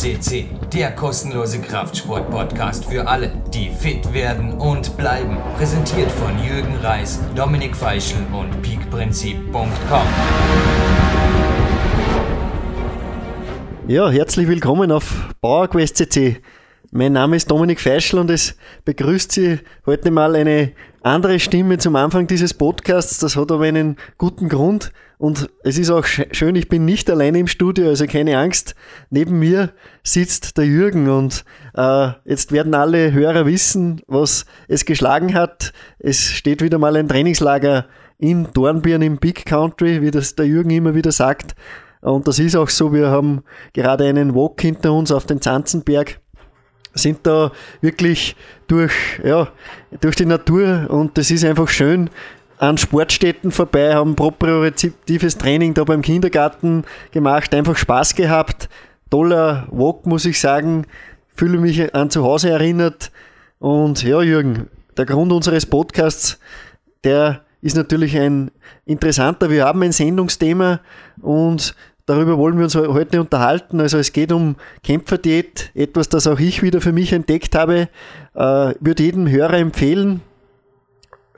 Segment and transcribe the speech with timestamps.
[0.00, 5.36] CC, der kostenlose Kraftsport-Podcast für alle, die fit werden und bleiben.
[5.58, 10.06] Präsentiert von Jürgen Reis, Dominik Feischl und peakprinzip.com.
[13.88, 16.40] Ja, herzlich willkommen auf PowerQuest CC.
[16.92, 18.56] Mein Name ist Dominik Feischl und es
[18.86, 23.18] begrüßt Sie heute mal eine andere Stimme zum Anfang dieses Podcasts.
[23.18, 24.92] Das hat aber einen guten Grund.
[25.20, 28.74] Und es ist auch schön, ich bin nicht alleine im Studio, also keine Angst.
[29.10, 29.68] Neben mir
[30.02, 35.74] sitzt der Jürgen und äh, jetzt werden alle Hörer wissen, was es geschlagen hat.
[35.98, 37.84] Es steht wieder mal ein Trainingslager
[38.16, 41.54] in Dornbirn im Big Country, wie das der Jürgen immer wieder sagt.
[42.00, 43.42] Und das ist auch so, wir haben
[43.74, 46.18] gerade einen Walk hinter uns auf den Zanzenberg
[46.94, 48.34] sind da wirklich
[48.66, 49.48] durch, ja,
[50.00, 52.10] durch die Natur und das ist einfach schön
[52.60, 58.68] an Sportstätten vorbei, haben propriozeptives Training da beim Kindergarten gemacht, einfach Spaß gehabt.
[59.08, 60.86] Toller Walk, muss ich sagen.
[61.34, 63.10] Fühle mich an zu Hause erinnert.
[63.58, 66.38] Und ja, Jürgen, der Grund unseres Podcasts,
[67.02, 68.50] der ist natürlich ein
[68.84, 69.48] interessanter.
[69.48, 70.80] Wir haben ein Sendungsthema
[71.20, 71.74] und
[72.06, 73.80] Darüber wollen wir uns heute unterhalten.
[73.80, 77.88] Also es geht um Kämpferdiät, etwas, das auch ich wieder für mich entdeckt habe.
[78.34, 80.20] Äh, würde jedem Hörer empfehlen,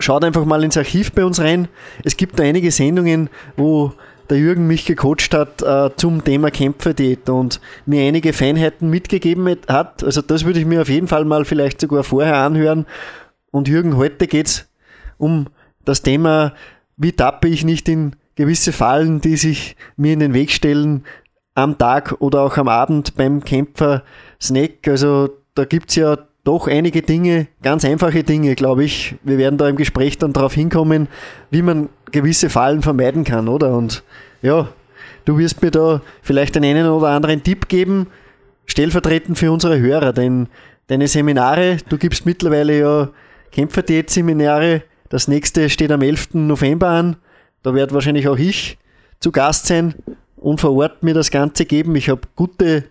[0.02, 1.68] schaut einfach mal ins Archiv bei uns rein.
[2.04, 3.92] Es gibt da einige Sendungen, wo
[4.30, 10.02] der Jürgen mich gecoacht hat äh, zum Thema Kämpferdiät und mir einige Feinheiten mitgegeben hat.
[10.04, 12.86] Also das würde ich mir auf jeden Fall mal vielleicht sogar vorher anhören.
[13.50, 14.68] Und Jürgen, heute geht es
[15.18, 15.48] um
[15.84, 16.54] das Thema,
[16.96, 21.04] wie tappe ich nicht in gewisse Fallen, die sich mir in den Weg stellen,
[21.54, 24.02] am Tag oder auch am Abend beim Kämpfer
[24.40, 24.88] Snack.
[24.88, 29.14] Also da gibt es ja doch einige Dinge, ganz einfache Dinge, glaube ich.
[29.22, 31.08] Wir werden da im Gespräch dann darauf hinkommen,
[31.50, 33.76] wie man gewisse Fallen vermeiden kann, oder?
[33.76, 34.02] Und
[34.42, 34.68] ja,
[35.24, 38.08] du wirst mir da vielleicht den einen oder anderen Tipp geben,
[38.66, 40.48] stellvertretend für unsere Hörer, denn
[40.88, 43.08] deine Seminare, du gibst mittlerweile ja
[43.52, 46.34] Kämpferdiät-Seminare, das nächste steht am 11.
[46.34, 47.16] November an.
[47.62, 48.78] Da werde wahrscheinlich auch ich
[49.20, 49.94] zu Gast sein
[50.36, 51.94] und vor Ort mir das Ganze geben.
[51.96, 52.84] Ich habe gute,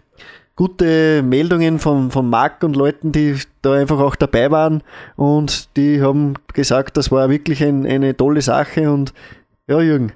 [0.62, 4.84] gute Meldungen von, von Marc und Leuten, die da einfach auch dabei waren.
[5.16, 8.92] Und die haben gesagt, das war wirklich ein, eine tolle Sache.
[8.92, 9.12] Und
[9.68, 10.12] ja, Jürgen,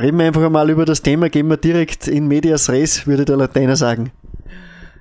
[0.00, 3.36] reden wir einfach einmal über das Thema, gehen wir direkt in Medias Res, würde der
[3.36, 4.10] Lateiner sagen.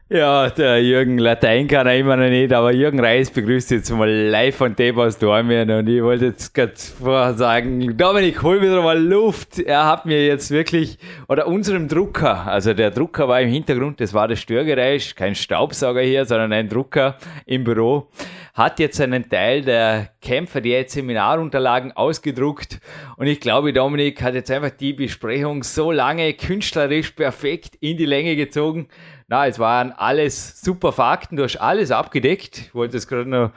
[0.08, 4.08] Ja, der Jürgen Latein kann er immer noch nicht, aber Jürgen Reis begrüßt jetzt mal
[4.08, 8.84] live von dem aus Dormien und ich wollte jetzt gerade vorher sagen, Dominik, hol wieder
[8.84, 9.58] mal Luft.
[9.58, 14.14] Er hat mir jetzt wirklich, oder unserem Drucker, also der Drucker war im Hintergrund, das
[14.14, 17.18] war das Störgeräusch, kein Staubsauger hier, sondern ein Drucker
[17.48, 18.08] im Büro,
[18.54, 22.80] hat jetzt einen Teil der Kämpfer, die jetzt Seminarunterlagen ausgedruckt
[23.18, 28.06] und ich glaube, Dominik hat jetzt einfach die Besprechung so lange künstlerisch perfekt in die
[28.06, 28.88] Länge gezogen,
[29.28, 32.58] na, es waren alles super Fakten, du hast alles abgedeckt.
[32.60, 33.52] Ich wollte jetzt gerade noch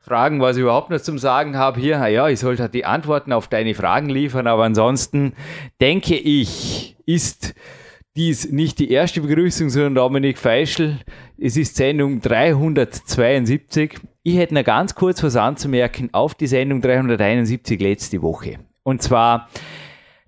[0.00, 2.06] fragen, was ich überhaupt noch zum Sagen habe hier.
[2.08, 5.32] Ja, ich sollte die Antworten auf deine Fragen liefern, aber ansonsten
[5.80, 7.54] denke ich, ist
[8.14, 10.98] dies nicht die erste Begrüßung, sondern Dominik Feischl.
[11.38, 13.98] Es ist Sendung 372.
[14.22, 18.58] Ich hätte noch ganz kurz was anzumerken auf die Sendung 371 letzte Woche.
[18.82, 19.48] Und zwar,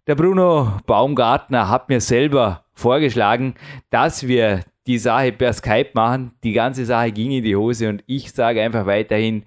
[0.07, 3.55] der Bruno Baumgartner hat mir selber vorgeschlagen,
[3.91, 6.33] dass wir die Sache per Skype machen.
[6.43, 9.45] Die ganze Sache ging in die Hose und ich sage einfach weiterhin,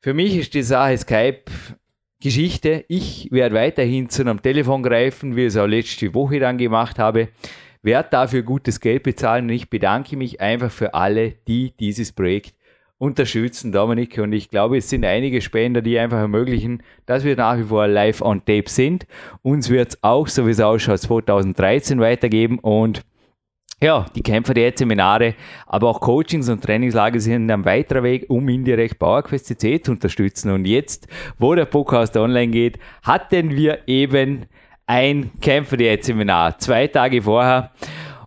[0.00, 1.44] für mich ist die Sache Skype
[2.20, 2.84] Geschichte.
[2.88, 6.98] Ich werde weiterhin zu einem Telefon greifen, wie ich es auch letzte Woche dann gemacht
[6.98, 7.28] habe.
[7.82, 12.54] Werde dafür gutes Geld bezahlen und ich bedanke mich einfach für alle, die dieses Projekt
[12.98, 14.18] unterstützen, Dominik.
[14.18, 17.86] Und ich glaube, es sind einige Spender, die einfach ermöglichen, dass wir nach wie vor
[17.86, 19.06] live on tape sind.
[19.42, 23.02] Uns wird es auch, so wie es ausschaut, 2013 weitergeben und
[23.80, 25.34] ja, die Kämpfer der Seminare,
[25.66, 30.50] aber auch Coachings und Trainingslager sind ein weiterer Weg, um indirekt PowerQuest CC zu unterstützen.
[30.50, 31.06] Und jetzt,
[31.38, 34.46] wo der Podcast online geht, hatten wir eben
[34.86, 37.70] ein Kämpfer der Seminar, zwei Tage vorher.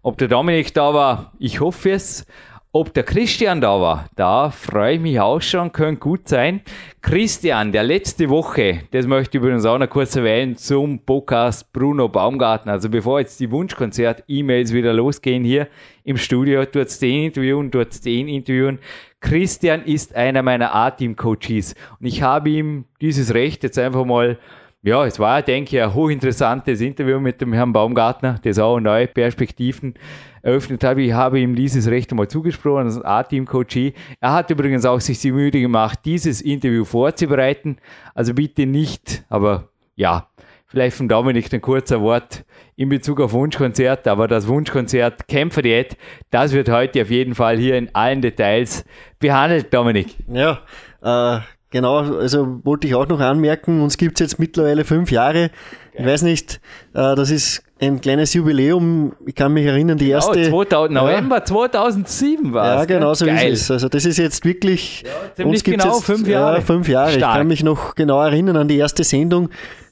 [0.04, 2.26] Ob der Dominik da war, ich hoffe es.
[2.74, 6.62] Ob der Christian da war, da freue ich mich auch schon, könnte gut sein.
[7.02, 12.08] Christian, der letzte Woche, das möchte ich übrigens auch noch kurz erwähnen, zum Podcast Bruno
[12.08, 12.72] Baumgarten.
[12.72, 15.68] Also bevor jetzt die Wunschkonzert-E-Mails wieder losgehen hier
[16.06, 18.80] im Studio, es den interviewen, es den interviewen.
[19.20, 24.40] Christian ist einer meiner A-Team-Coaches und ich habe ihm dieses Recht jetzt einfach mal
[24.84, 29.06] ja, es war, denke ich, ein hochinteressantes Interview mit dem Herrn Baumgartner, das auch neue
[29.06, 29.94] Perspektiven
[30.42, 30.98] eröffnet hat.
[30.98, 33.94] Ich habe ihm dieses Recht einmal zugesprochen als A-Team-Coachee.
[34.20, 37.78] Er hat übrigens auch sich die Mühe gemacht, dieses Interview vorzubereiten.
[38.14, 40.28] Also bitte nicht, aber ja,
[40.72, 42.46] vielleicht von Dominik ein kurzer Wort
[42.76, 45.98] in Bezug auf Wunschkonzert, aber das Wunschkonzert Kämpferdiät,
[46.30, 48.86] das wird heute auf jeden Fall hier in allen Details
[49.20, 50.16] behandelt, Dominik.
[50.28, 50.62] Ja,
[51.04, 55.52] äh, genau, also wollte ich auch noch anmerken, uns gibt es jetzt mittlerweile fünf Jahre.
[55.94, 56.62] Ich weiß nicht,
[56.94, 59.14] äh, das ist ein kleines Jubiläum.
[59.26, 60.40] Ich kann mich erinnern, die erste.
[60.40, 61.46] Genau, 2000, November ja.
[61.46, 62.80] 2007 war es.
[62.80, 63.52] Ja, genau so Geil.
[63.52, 63.72] ist es.
[63.72, 65.04] Also, das ist jetzt wirklich.
[65.04, 66.58] Ja, ziemlich genau jetzt, fünf Jahre.
[66.58, 67.12] Ja, fünf Jahre.
[67.12, 67.32] Stark.
[67.32, 69.50] Ich kann mich noch genau erinnern an die erste Sendung.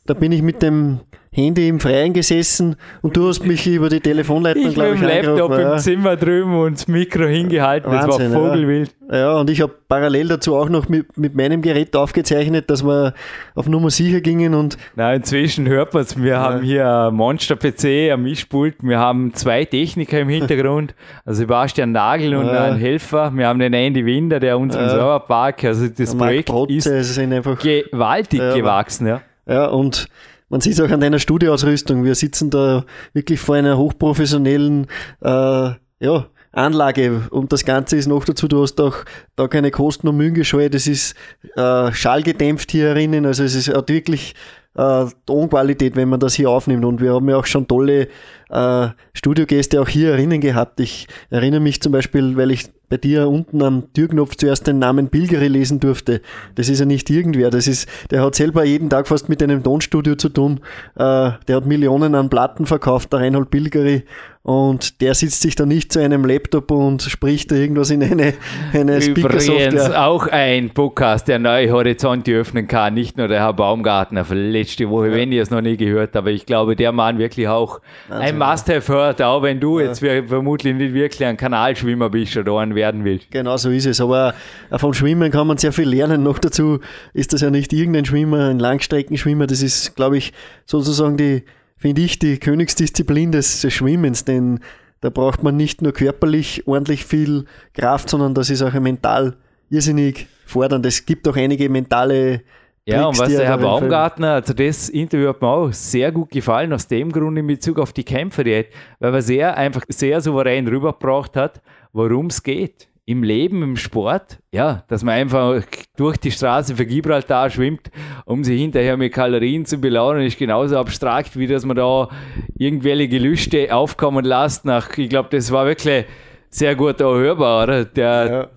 [0.10, 1.02] Da bin ich mit dem
[1.32, 5.26] Handy im Freien gesessen und du hast mich über die Telefonleitung, glaube ich, mit dem
[5.26, 7.92] Laptop im Zimmer drüben und das Mikro hingehalten.
[7.92, 8.96] Wahnsinn, das war vogelwild.
[9.12, 12.84] Ja, ja und ich habe parallel dazu auch noch mit, mit meinem Gerät aufgezeichnet, dass
[12.84, 13.14] wir
[13.54, 14.80] auf Nummer sicher gingen und.
[14.96, 16.20] Na, inzwischen hört man es.
[16.20, 16.40] Wir ja.
[16.40, 18.78] haben hier ein Monster-PC, ein Mischpult.
[18.82, 22.64] Wir haben zwei Techniker im Hintergrund, also Sebastian Nagel und ja.
[22.64, 23.32] einen Helfer.
[23.36, 24.90] Wir haben den Andy Winder, der unseren ja.
[24.90, 29.22] Serverpark, also das Projekt Protze, ist gewaltig gewachsen, ja.
[29.50, 30.08] Ja, und
[30.50, 32.04] man sieht es auch an deiner Studioausrüstung.
[32.04, 34.86] Wir sitzen da wirklich vor einer hochprofessionellen
[35.22, 38.96] äh, ja, Anlage und das Ganze ist noch dazu, du hast auch
[39.36, 41.16] da keine Kosten- und Mühengescheu, das ist
[41.56, 44.34] äh, schallgedämpft hier drinnen, also es ist hat wirklich
[44.76, 48.08] äh, Tonqualität, wenn man das hier aufnimmt und wir haben ja auch schon tolle
[48.50, 50.80] äh, Studiogäste auch hier erinnern gehabt.
[50.80, 55.08] Ich erinnere mich zum Beispiel, weil ich bei dir unten am Türknopf zuerst den Namen
[55.10, 56.22] Bilgeri lesen durfte.
[56.56, 57.52] Das ist ja nicht irgendwer.
[57.52, 60.60] Das ist, der hat selber jeden Tag fast mit einem Tonstudio zu tun.
[60.96, 64.04] Äh, der hat Millionen an Platten verkauft, der Reinhold Bilgeri.
[64.50, 68.34] Und der sitzt sich da nicht zu einem Laptop und spricht da irgendwas in eine,
[68.74, 72.96] eine Übrigens auch ein Podcast, der neue Horizonte öffnen kann.
[72.96, 75.14] Nicht nur der Herr Baumgartner letzte Woche, ja.
[75.14, 77.80] wenn ihr es noch nie gehört, aber ich glaube, der Mann wirklich auch
[78.10, 79.86] also, ein Must-have hört, auch wenn du ja.
[79.86, 83.30] jetzt vermutlich nicht wirklich ein Kanalschwimmer bist oder ein werden willst.
[83.30, 84.02] Genau so ist es.
[84.02, 84.34] Aber
[84.78, 86.24] vom Schwimmen kann man sehr viel lernen.
[86.24, 86.80] Noch dazu
[87.14, 89.46] ist das ja nicht irgendein Schwimmer, ein Langstreckenschwimmer.
[89.46, 90.34] Das ist, glaube ich,
[90.66, 91.44] sozusagen die,
[91.80, 94.26] finde ich, die Königsdisziplin des, des Schwimmens.
[94.26, 94.60] Denn
[95.02, 99.38] da braucht man nicht nur körperlich ordentlich viel Kraft, sondern das ist auch mental
[99.70, 100.86] irrsinnig fordernd.
[100.86, 102.42] Es gibt auch einige mentale
[102.86, 106.74] ja, und was der Herr Baumgartner, also das Interview hat mir auch sehr gut gefallen,
[106.74, 111.36] aus dem Grund in Bezug auf die Kämpferdiät, weil er sehr einfach sehr souverän rübergebracht
[111.36, 111.62] hat,
[111.94, 112.88] worum es geht.
[113.10, 115.64] Im Leben, im Sport, ja, dass man einfach
[115.98, 117.90] durch die Straße für Gibraltar schwimmt,
[118.26, 122.10] um sich hinterher mit Kalorien zu belaunen, ist genauso abstrakt, wie dass man da
[122.56, 124.64] irgendwelche Gelüste aufkommen lässt.
[124.64, 126.06] Nach, ich glaube, das war wirklich
[126.52, 127.86] sehr gut hörbar, oder?
[127.86, 128.50] Der, ja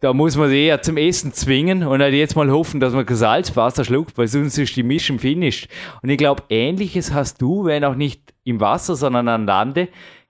[0.00, 3.04] da muss man sich eher zum Essen zwingen und halt jetzt mal hoffen, dass man
[3.04, 5.68] kein Salzwasser schluckt, weil sonst ist die Mischung finished.
[6.02, 9.88] Und ich glaube, ähnliches hast du, wenn auch nicht im Wasser, sondern an Lande,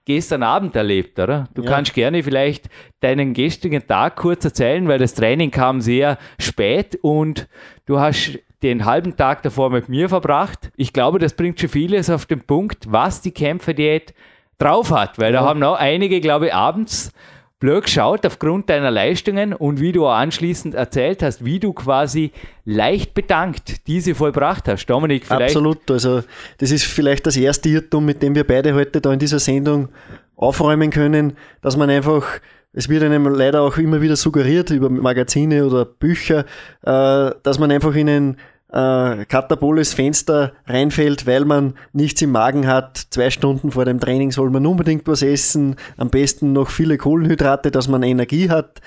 [0.09, 1.47] gestern Abend erlebt, oder?
[1.53, 1.69] Du ja.
[1.69, 2.67] kannst gerne vielleicht
[2.99, 7.47] deinen gestrigen Tag kurz erzählen, weil das Training kam sehr spät und
[7.85, 10.71] du hast den halben Tag davor mit mir verbracht.
[10.75, 14.15] Ich glaube, das bringt schon vieles auf den Punkt, was die Kämpferdiät
[14.57, 15.41] drauf hat, weil ja.
[15.41, 17.13] da haben auch einige, glaube ich, abends
[17.59, 22.31] blöd geschaut aufgrund deiner Leistungen und wie du anschließend erzählt hast, wie du quasi
[22.65, 24.85] leicht bedankt diese vollbracht hast.
[24.85, 25.55] Dominik, vielleicht.
[25.55, 25.91] Absolut.
[25.91, 26.23] Also,
[26.57, 29.89] das ist vielleicht das erste Irrtum, mit dem wir beide heute da in dieser Sendung
[30.35, 32.39] aufräumen können, dass man einfach
[32.71, 36.45] es wird einem leider auch immer wieder suggeriert über Magazine oder Bücher,
[36.83, 38.37] äh, dass man einfach in ein
[38.71, 43.07] äh, kataboles Fenster reinfällt, weil man nichts im Magen hat.
[43.09, 45.75] Zwei Stunden vor dem Training soll man unbedingt was essen.
[45.97, 48.81] Am besten noch viele Kohlenhydrate, dass man Energie hat.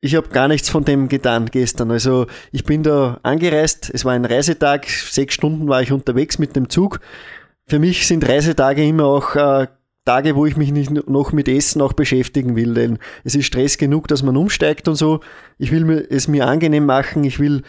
[0.00, 1.90] Ich habe gar nichts von dem getan gestern.
[1.90, 3.90] Also ich bin da angereist.
[3.92, 4.86] Es war ein Reisetag.
[4.88, 7.00] Sechs Stunden war ich unterwegs mit dem Zug.
[7.66, 9.66] Für mich sind Reisetage immer auch äh,
[10.04, 13.78] Tage, wo ich mich nicht noch mit Essen auch beschäftigen will, denn es ist Stress
[13.78, 15.20] genug, dass man umsteigt und so.
[15.56, 17.24] Ich will es mir angenehm machen.
[17.24, 17.62] Ich will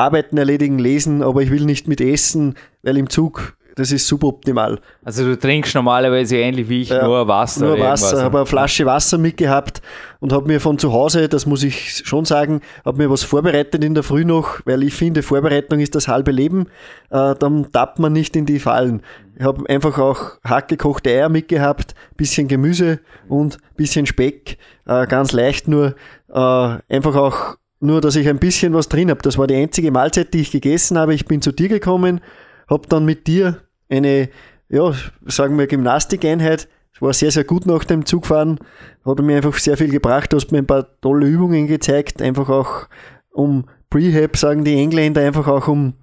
[0.00, 4.80] Arbeiten erledigen, lesen, aber ich will nicht mit essen, weil im Zug, das ist suboptimal.
[5.04, 7.66] Also du trinkst normalerweise ähnlich wie ich ja, nur Wasser.
[7.66, 9.82] Nur Wasser, habe eine Flasche Wasser mitgehabt
[10.18, 13.84] und habe mir von zu Hause, das muss ich schon sagen, habe mir was vorbereitet
[13.84, 16.66] in der Früh noch, weil ich finde, Vorbereitung ist das halbe Leben.
[17.10, 19.02] Äh, dann tappt man nicht in die Fallen.
[19.36, 25.68] Ich habe einfach auch hackgekochte Eier mitgehabt, bisschen Gemüse und bisschen Speck, äh, ganz leicht
[25.68, 25.94] nur,
[26.28, 29.22] äh, einfach auch nur, dass ich ein bisschen was drin habe.
[29.22, 31.14] Das war die einzige Mahlzeit, die ich gegessen habe.
[31.14, 32.20] Ich bin zu dir gekommen,
[32.68, 34.28] habe dann mit dir eine,
[34.68, 34.92] ja,
[35.26, 36.68] sagen wir, Gymnastikeinheit.
[36.94, 38.58] Es war sehr, sehr gut nach dem Zugfahren.
[39.04, 40.32] Hat mir einfach sehr viel gebracht.
[40.32, 42.20] Du hast mir ein paar tolle Übungen gezeigt.
[42.20, 42.88] Einfach auch
[43.32, 45.94] um Prehab, sagen die Engländer, einfach auch um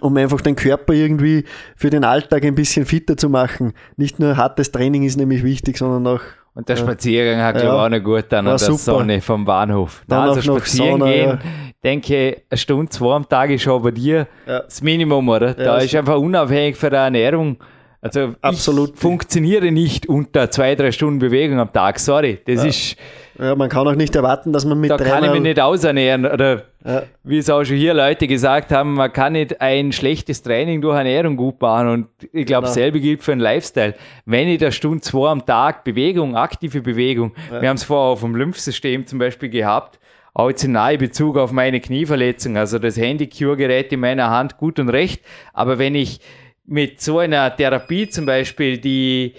[0.00, 1.44] um einfach den Körper irgendwie
[1.76, 3.74] für den Alltag ein bisschen fitter zu machen.
[3.96, 6.20] Nicht nur hartes Training ist nämlich wichtig, sondern auch
[6.56, 8.78] Und der Spaziergang hat, glaube ich, auch noch gut dann an der super.
[8.78, 10.04] Sonne vom Bahnhof.
[10.06, 11.38] Dann also spazieren Sonne, gehen, ja.
[11.82, 14.60] denke eine Stunde, zwei am Tag ist schon bei dir ja.
[14.60, 15.52] das Minimum, oder?
[15.54, 17.56] Da ist einfach unabhängig von der Ernährung.
[18.04, 18.90] Also Absolut.
[18.94, 21.98] ich funktioniere nicht unter zwei, drei Stunden Bewegung am Tag.
[21.98, 22.96] Sorry, das ist
[23.38, 26.26] ja, man kann auch nicht erwarten, dass man mit Da kann ich mich nicht ausernähren.
[26.26, 27.04] Oder ja.
[27.22, 30.98] wie es auch schon hier Leute gesagt haben, man kann nicht ein schlechtes Training durch
[30.98, 31.88] Ernährung gut machen.
[31.88, 32.60] Und ich glaube, genau.
[32.60, 33.94] dasselbe gilt für einen Lifestyle.
[34.26, 37.62] Wenn ich da Stunde zwei am Tag Bewegung, aktive Bewegung, ja.
[37.62, 39.98] wir haben es vorher auf dem Lymphsystem zum Beispiel gehabt,
[40.34, 44.78] auch jetzt in nahe Bezug auf meine Knieverletzung, also das Handy-Cure-Gerät in meiner Hand, gut
[44.78, 45.22] und recht.
[45.52, 46.20] Aber wenn ich
[46.66, 49.34] mit so einer Therapie zum Beispiel die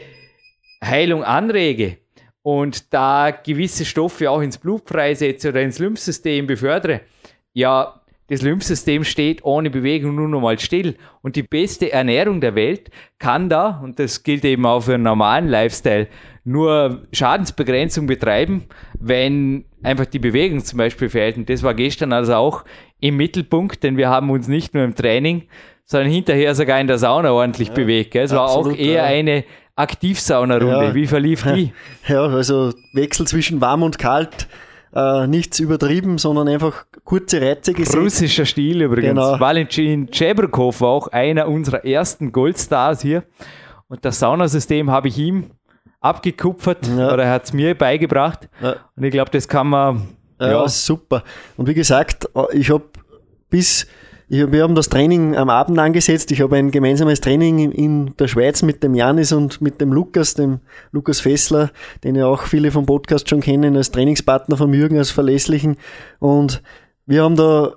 [0.83, 1.97] Heilung anrege,
[2.45, 7.01] und da gewisse Stoffe auch ins Blut freisetze oder ins Lymphsystem befördere,
[7.53, 10.95] ja, das Lymphsystem steht ohne Bewegung nur noch mal still.
[11.23, 15.03] Und die beste Ernährung der Welt kann da, und das gilt eben auch für einen
[15.03, 16.07] normalen Lifestyle,
[16.43, 18.65] nur Schadensbegrenzung betreiben,
[18.99, 21.37] wenn einfach die Bewegung zum Beispiel fehlt.
[21.37, 22.63] Und das war gestern also auch
[22.99, 25.47] im Mittelpunkt, denn wir haben uns nicht nur im Training,
[25.85, 28.15] sondern hinterher sogar in der Sauna ordentlich ja, bewegt.
[28.15, 29.03] Es war auch eher ja.
[29.03, 29.43] eine
[29.75, 30.85] Aktivsaunarunde.
[30.85, 31.73] Ja, Wie verlief die?
[32.07, 34.47] Ja, also Wechsel zwischen warm und kalt.
[34.93, 37.97] Äh, nichts übertrieben, sondern einfach kurze Reize gesetzt.
[37.97, 39.09] Russischer Stil übrigens.
[39.09, 39.39] Genau.
[39.39, 43.23] Valentin Chebrikov war auch einer unserer ersten Goldstars hier.
[43.89, 45.51] Und das Saunasystem habe ich ihm
[45.99, 47.11] abgekupfert ja.
[47.11, 48.47] oder er hat es mir beigebracht.
[48.61, 48.75] Ja.
[48.95, 50.07] Und ich glaube, das kann man.
[50.39, 51.23] Ja, ja, super.
[51.57, 52.85] Und wie gesagt, ich habe
[53.49, 53.87] bis
[54.27, 56.31] ich, wir haben das Training am Abend angesetzt.
[56.31, 60.33] Ich habe ein gemeinsames Training in, der Schweiz mit dem Janis und mit dem Lukas,
[60.33, 60.59] dem
[60.91, 61.71] Lukas Fessler,
[62.03, 65.77] den ja auch viele vom Podcast schon kennen, als Trainingspartner von Jürgen, als verlässlichen.
[66.19, 66.63] Und
[67.05, 67.73] wir haben da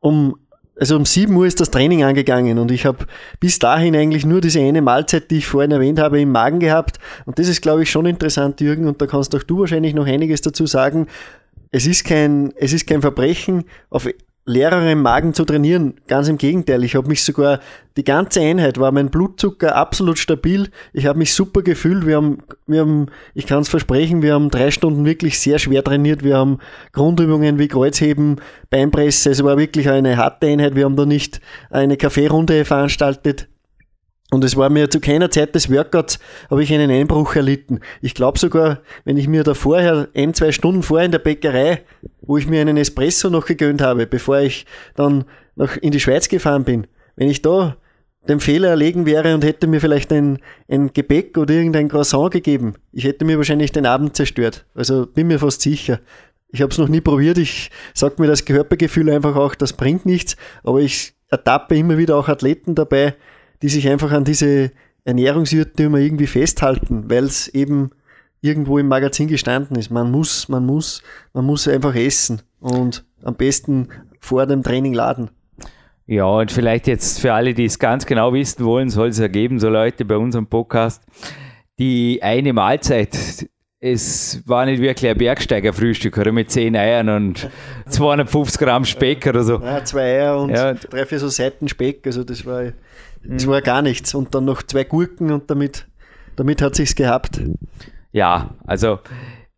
[0.00, 0.36] um
[0.80, 3.06] also um 7 Uhr ist das Training angegangen und ich habe
[3.38, 6.98] bis dahin eigentlich nur diese eine Mahlzeit, die ich vorhin erwähnt habe, im Magen gehabt.
[7.26, 10.06] Und das ist, glaube ich, schon interessant, Jürgen, und da kannst auch du wahrscheinlich noch
[10.06, 11.06] einiges dazu sagen.
[11.70, 14.08] Es ist kein, es ist kein Verbrechen, auf
[14.44, 15.94] leererem Magen zu trainieren.
[16.08, 17.60] Ganz im Gegenteil, ich habe mich sogar,
[17.96, 20.68] die ganze Einheit war mein Blutzucker absolut stabil.
[20.92, 22.06] Ich habe mich super gefühlt.
[22.06, 25.84] Wir haben, wir haben, ich kann es versprechen, wir haben drei Stunden wirklich sehr schwer
[25.84, 26.24] trainiert.
[26.24, 26.58] Wir haben
[26.92, 29.30] Grundübungen wie Kreuzheben, Beinpresse.
[29.30, 30.74] Es war wirklich eine harte Einheit.
[30.74, 33.48] Wir haben da nicht eine Kaffeerunde veranstaltet.
[34.32, 37.80] Und es war mir zu keiner Zeit des Workouts, habe ich einen Einbruch erlitten.
[38.00, 41.82] Ich glaube sogar, wenn ich mir da vorher, ein, zwei Stunden vorher in der Bäckerei,
[42.22, 46.30] wo ich mir einen Espresso noch gegönnt habe, bevor ich dann noch in die Schweiz
[46.30, 47.76] gefahren bin, wenn ich da
[48.26, 52.76] den Fehler erlegen wäre und hätte mir vielleicht ein, ein Gebäck oder irgendein Croissant gegeben,
[52.90, 54.64] ich hätte mir wahrscheinlich den Abend zerstört.
[54.74, 56.00] Also bin mir fast sicher.
[56.48, 57.36] Ich habe es noch nie probiert.
[57.36, 60.38] Ich sag mir das Körpergefühl einfach auch, das bringt nichts.
[60.64, 63.14] Aber ich ertappe immer wieder auch Athleten dabei,
[63.62, 64.72] die sich einfach an diese
[65.04, 67.90] Ernährungsirrtümer irgendwie festhalten, weil es eben
[68.40, 69.90] irgendwo im Magazin gestanden ist.
[69.90, 71.02] Man muss, man muss,
[71.32, 73.88] man muss einfach essen und am besten
[74.20, 75.30] vor dem Training laden.
[76.06, 79.60] Ja, und vielleicht jetzt für alle, die es ganz genau wissen wollen, soll es ergeben,
[79.60, 81.02] so Leute bei unserem Podcast,
[81.78, 83.16] die eine Mahlzeit,
[83.78, 87.48] es war nicht wirklich ein Bergsteigerfrühstück, oder mit 10 Eiern und
[87.88, 89.60] 250 Gramm Speck oder so.
[89.60, 90.74] Ja, zwei Eier und ja.
[90.74, 92.64] drei, vier so Seiten Speck, also das war
[93.28, 94.14] es war gar nichts.
[94.14, 95.86] Und dann noch zwei Gurken und damit,
[96.36, 97.40] damit hat sich's gehabt.
[98.12, 98.98] Ja, also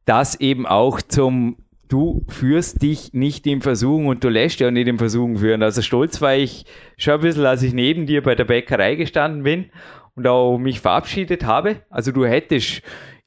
[0.04, 1.56] das eben auch zum
[1.88, 5.62] Du führst dich nicht in Versuchung und du lässt ja auch nicht in Versuchung führen.
[5.62, 6.64] Also stolz war ich
[6.96, 9.66] schon ein bisschen, als ich neben dir bei der Bäckerei gestanden bin
[10.14, 11.82] und auch mich verabschiedet habe.
[11.90, 12.82] Also du hättest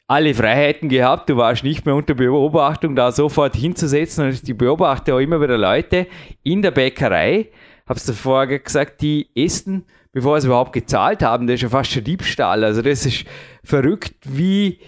[0.07, 5.13] alle Freiheiten gehabt, du warst nicht mehr unter Beobachtung, da sofort hinzusetzen und ich beobachte
[5.13, 6.07] auch immer wieder Leute
[6.43, 7.49] in der Bäckerei,
[7.87, 11.47] hab's davor gesagt, die essen bevor sie überhaupt gezahlt haben.
[11.47, 12.63] Das ist ja fast schon Diebstahl.
[12.63, 13.25] Also das ist
[13.63, 14.79] verrückt, wie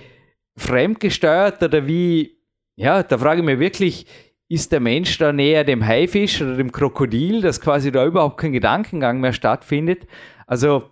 [0.58, 2.38] fremdgesteuert oder wie,
[2.76, 4.06] ja, da frage ich mich wirklich,
[4.50, 8.52] ist der Mensch da näher dem Haifisch oder dem Krokodil, dass quasi da überhaupt kein
[8.52, 10.08] Gedankengang mehr stattfindet?
[10.48, 10.90] Also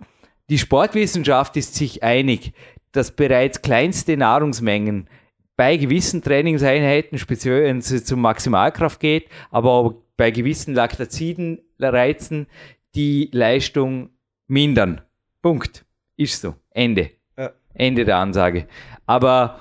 [0.49, 2.53] die Sportwissenschaft ist sich einig,
[2.91, 5.09] dass bereits kleinste Nahrungsmengen
[5.57, 12.47] bei gewissen Trainingseinheiten, speziell wenn es zum Maximalkraft geht, aber auch bei gewissen Laktaziden-Reizen
[12.95, 14.11] die Leistung
[14.47, 15.01] mindern.
[15.41, 15.85] Punkt.
[16.15, 16.55] Ist so.
[16.71, 17.11] Ende.
[17.37, 17.51] Ja.
[17.73, 18.67] Ende der Ansage.
[19.05, 19.59] Aber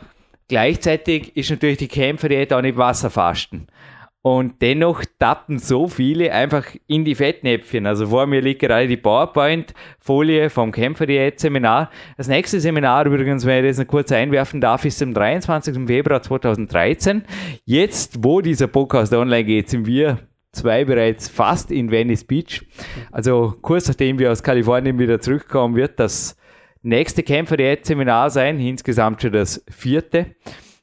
[0.48, 3.68] gleichzeitig ist natürlich die Kämpferdiät auch nicht Wasserfasten.
[4.26, 7.86] Und dennoch tappen so viele einfach in die Fettnäpfchen.
[7.86, 11.90] Also vor mir liegt gerade die PowerPoint-Folie vom Kämpferdiät-Seminar.
[12.16, 15.86] Das nächste Seminar übrigens, wenn ich das noch kurz einwerfen darf, ist am 23.
[15.86, 17.22] Februar 2013.
[17.64, 20.18] Jetzt, wo dieser Podcast online geht, sind wir
[20.56, 22.66] zwei bereits fast in Venice Beach.
[23.12, 26.36] Also kurz nachdem wir aus Kalifornien wieder zurückkommen, wird das
[26.82, 30.34] nächste Kämpfer Seminar sein, insgesamt schon das vierte.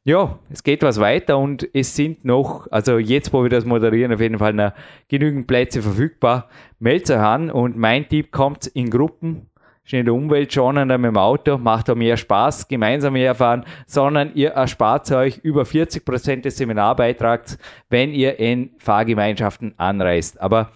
[0.06, 4.14] Ja, es geht was weiter und es sind noch, also jetzt, wo wir das moderieren,
[4.14, 4.74] auf jeden Fall noch
[5.08, 6.50] genügend Plätze verfügbar.
[6.80, 9.50] Meldet euch an und mein Tipp kommt in Gruppen,
[9.86, 15.12] ist nicht umweltschonender mit dem Auto, macht auch mehr Spaß, gemeinsam herfahren, sondern ihr erspart
[15.12, 17.58] euch über 40 Prozent des Seminarbeitrags,
[17.90, 20.40] wenn ihr in Fahrgemeinschaften anreist.
[20.40, 20.72] Aber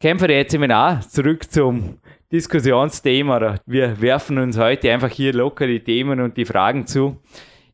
[0.00, 1.98] Kämpfer der Seminar, zurück zum
[2.32, 3.60] Diskussionsthema.
[3.64, 7.16] Wir werfen uns heute einfach hier locker die Themen und die Fragen zu.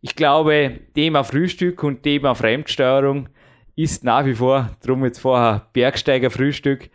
[0.02, 3.28] Ich glaube, Thema Frühstück und Thema Fremdsteuerung
[3.74, 6.90] ist nach wie vor, drum jetzt vorher Bergsteiger-Frühstück,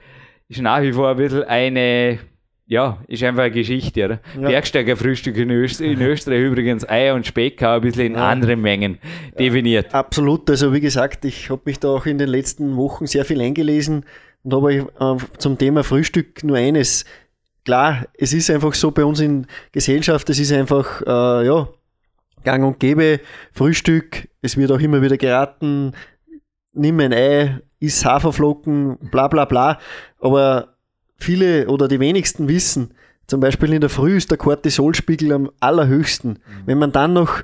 [0.48, 2.20] ist nach wie vor ein bisschen eine,
[2.68, 4.20] ja, ist einfach eine Geschichte, oder?
[4.40, 4.50] Ja.
[4.50, 8.30] Bergsteiger-Frühstück in, Öst in, Österreich übrigens Eier und Speck auch ein bisschen in ja.
[8.30, 8.98] anderen Mengen
[9.38, 9.94] definiert.
[9.94, 13.24] Ja, absolut, also wie gesagt, ich habe mich da auch in den letzten Wochen sehr
[13.24, 14.06] viel eingelesen
[14.44, 17.06] und habe äh, zum Thema Frühstück nur eines.
[17.66, 21.68] Klar, es ist einfach so bei uns in Gesellschaft, es ist einfach, äh, ja,
[22.44, 23.20] gang und gäbe,
[23.52, 25.94] Frühstück, es wird auch immer wieder geraten,
[26.74, 29.80] nimm ein Ei, iss Haferflocken, bla bla bla.
[30.20, 30.75] Aber
[31.18, 32.94] viele oder die wenigsten wissen,
[33.28, 36.32] zum Beispiel in der Früh ist der Cortisolspiegel am allerhöchsten.
[36.32, 36.40] Mhm.
[36.66, 37.42] Wenn man dann noch,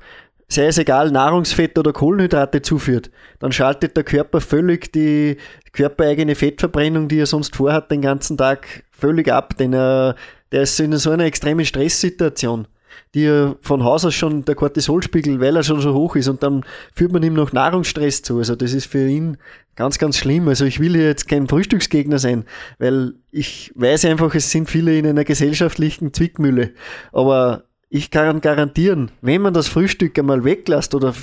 [0.47, 3.09] sei es egal, Nahrungsfett oder Kohlenhydrate zuführt,
[3.39, 5.37] dann schaltet der Körper völlig die
[5.71, 10.15] körpereigene Fettverbrennung, die er sonst vorhat, den ganzen Tag völlig ab, denn er,
[10.51, 12.67] der ist in so einer extremen Stresssituation
[13.13, 16.43] die ja von Haus aus schon der Cortisolspiegel, weil er schon so hoch ist und
[16.43, 18.37] dann führt man ihm noch Nahrungsstress zu.
[18.37, 19.37] Also das ist für ihn
[19.75, 20.47] ganz, ganz schlimm.
[20.47, 22.45] Also ich will hier jetzt kein Frühstücksgegner sein,
[22.79, 26.71] weil ich weiß einfach, es sind viele in einer gesellschaftlichen Zwickmühle.
[27.11, 31.13] Aber ich kann garantieren, wenn man das Frühstück einmal weglässt oder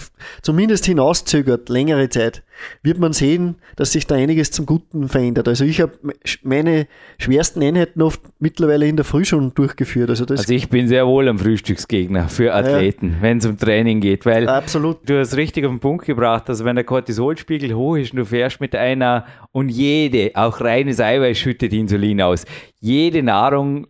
[0.42, 2.42] zumindest hinauszögert, längere Zeit,
[2.82, 5.48] wird man sehen, dass sich da einiges zum Guten verändert.
[5.48, 5.92] Also ich habe
[6.42, 6.86] meine
[7.18, 10.10] schwersten Einheiten oft mittlerweile in der Früh schon durchgeführt.
[10.10, 13.22] Also, also ich bin sehr wohl ein Frühstücksgegner für Athleten, ja.
[13.22, 15.08] wenn es um Training geht, weil Absolut.
[15.08, 18.26] du hast richtig auf den Punkt gebracht, also wenn der Cortisolspiegel hoch ist und du
[18.26, 22.44] fährst mit einer und jede, auch reines Eiweiß schüttet Insulin aus.
[22.78, 23.86] Jede Nahrung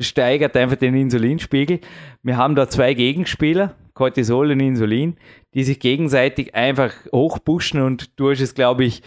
[0.00, 1.80] steigert einfach den Insulinspiegel.
[2.22, 5.16] Wir haben da zwei Gegenspieler, Cortisol und Insulin,
[5.54, 9.02] die sich gegenseitig einfach hochpushen und du hast es, glaube ich,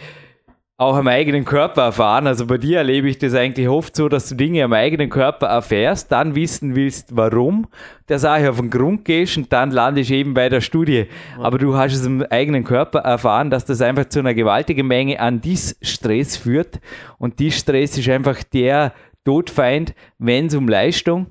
[0.76, 2.26] auch am eigenen Körper erfahren.
[2.26, 5.46] Also bei dir erlebe ich das eigentlich oft so, dass du Dinge am eigenen Körper
[5.46, 7.68] erfährst, dann wissen willst, warum,
[8.08, 11.06] der Sache auf den Grund gehst und dann landest du eben bei der Studie.
[11.38, 15.20] Aber du hast es am eigenen Körper erfahren, dass das einfach zu einer gewaltigen Menge
[15.20, 16.80] an Dis-Stress führt.
[17.18, 18.92] Und Dis-Stress ist einfach der
[19.24, 21.26] Todfeind, wenn es um Leistung,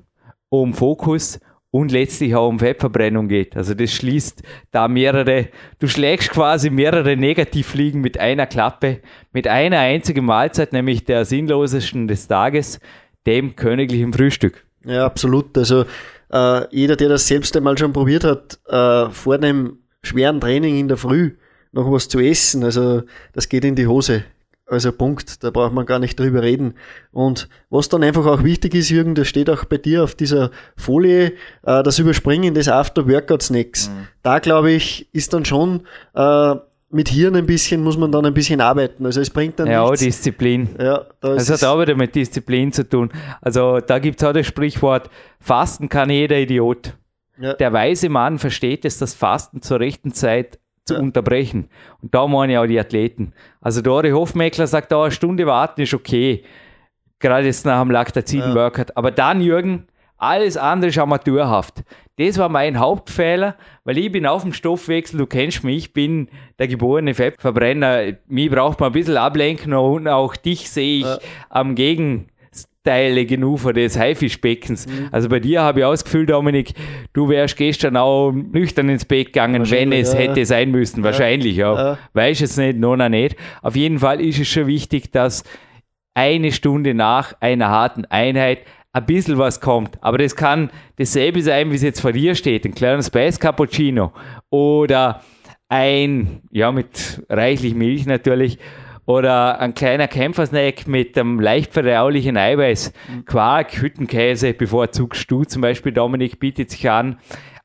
[0.48, 3.56] um Fokus und letztlich auch um Fettverbrennung geht.
[3.56, 5.48] Also das schließt da mehrere,
[5.80, 9.00] du schlägst quasi mehrere Negativliegen mit einer Klappe,
[9.32, 12.78] mit einer einzigen Mahlzeit, nämlich der sinnlosesten des Tages,
[13.26, 14.64] dem königlichen Frühstück.
[14.84, 15.58] Ja, absolut.
[15.58, 15.84] Also
[16.32, 20.86] äh, jeder, der das selbst einmal schon probiert hat, äh, vor dem schweren Training in
[20.86, 21.32] der Früh
[21.72, 23.02] noch was zu essen, also
[23.32, 24.24] das geht in die Hose.
[24.66, 26.74] Also Punkt, da braucht man gar nicht drüber reden.
[27.12, 30.50] Und was dann einfach auch wichtig ist, Jürgen, das steht auch bei dir auf dieser
[30.76, 31.32] Folie,
[31.64, 33.90] äh, das Überspringen des After-Workout-Snacks.
[33.90, 34.08] Mhm.
[34.22, 35.82] Da glaube ich, ist dann schon
[36.14, 36.54] äh,
[36.90, 39.04] mit Hirn ein bisschen, muss man dann ein bisschen arbeiten.
[39.04, 40.00] Also es bringt dann Ja, nichts.
[40.00, 40.70] Disziplin.
[40.78, 43.10] Ja, da das hat auch wieder mit Disziplin zu tun.
[43.42, 46.94] Also da gibt es auch das Sprichwort, Fasten kann jeder Idiot.
[47.38, 47.54] Ja.
[47.54, 51.00] Der weise Mann versteht es, dass Fasten zur rechten Zeit zu ja.
[51.00, 51.68] unterbrechen.
[52.02, 53.32] Und da meine ich auch die Athleten.
[53.60, 56.44] Also Dori Hofmeckler sagt, da eine Stunde warten ist okay.
[57.18, 58.90] Gerade jetzt nach dem Laktazin-Workout.
[58.90, 58.96] Ja.
[58.96, 59.86] Aber dann, Jürgen,
[60.18, 61.82] alles andere ist amateurhaft.
[62.16, 66.28] Das war mein Hauptfehler, weil ich bin auf dem Stoffwechsel, du kennst mich, ich bin
[66.58, 68.12] der geborene Fettverbrenner.
[68.28, 71.18] Mich braucht man ein bisschen ablenken und auch dich sehe ich ja.
[71.50, 72.28] am Gegen
[72.84, 74.86] Teile genug von des Haifischbeckens.
[74.86, 75.08] Mhm.
[75.10, 76.74] Also bei dir habe ich ausgefühlt, Dominik,
[77.14, 80.20] du wärst gestern auch nüchtern ins Bett gegangen, wenn es ja.
[80.20, 81.02] hätte sein müssen.
[81.02, 81.74] Wahrscheinlich, ja.
[81.74, 81.98] ja.
[82.12, 83.36] Weiß es nicht, nona nicht.
[83.62, 85.44] Auf jeden Fall ist es schon wichtig, dass
[86.12, 88.60] eine Stunde nach einer harten Einheit
[88.92, 90.02] ein bisschen was kommt.
[90.02, 92.64] Aber das kann dasselbe sein, wie es jetzt vor dir steht.
[92.64, 94.12] Ein kleiner Space Cappuccino
[94.50, 95.22] oder
[95.68, 98.58] ein, ja, mit reichlich Milch natürlich
[99.06, 102.92] oder ein kleiner Kämpfersnack mit einem leicht verdaulichen Eiweiß.
[103.08, 103.24] Mhm.
[103.24, 107.18] Quark, Hüttenkäse bevorzugst du zum Beispiel, Dominik, bietet sich an.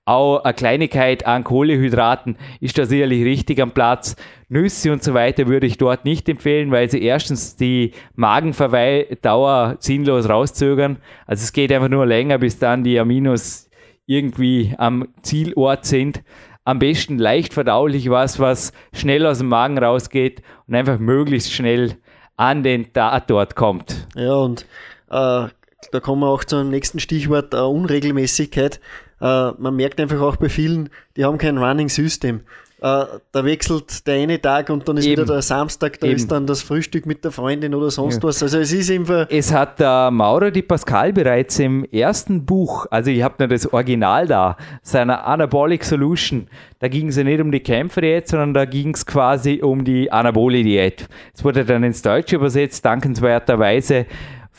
[0.06, 4.15] Auch eine Kleinigkeit an Kohlehydraten ist da sicherlich richtig am Platz.
[4.47, 10.28] Nüsse und so weiter würde ich dort nicht empfehlen, weil sie erstens die Magenverweildauer sinnlos
[10.28, 10.97] rauszögern.
[11.28, 13.69] Also es geht einfach nur länger, bis dann die Aminos
[14.08, 16.23] irgendwie am Zielort sind
[16.69, 21.95] am besten leicht verdaulich was, was schnell aus dem Magen rausgeht und einfach möglichst schnell
[22.38, 24.08] an den Tatort kommt.
[24.15, 24.67] Ja, und
[25.10, 25.47] äh,
[25.91, 28.79] da kommen wir auch zum nächsten Stichwort, äh, Unregelmäßigkeit.
[29.19, 32.41] Äh, man merkt einfach auch bei vielen, die haben kein Running System.
[32.82, 35.24] Äh, da wechselt der eine Tag und dann ist Eben.
[35.24, 36.15] wieder der Samstag, da Eben.
[36.15, 38.24] ist dann das Frühstück mit der Freundin oder sonst Ja.
[38.24, 38.42] was.
[38.42, 43.12] Also es ist einfach, Es hat der Mauro Di Pascal bereits im ersten Buch, also
[43.12, 46.48] ich habe nur das Original da, seiner Anabolic Solution,
[46.80, 50.10] da ging es ja nicht um die Kämpferdiät, sondern da ging es quasi um die
[50.10, 51.10] Anabole-Diät.
[51.34, 54.06] Es wurde dann ins Deutsche übersetzt, dankenswerterweise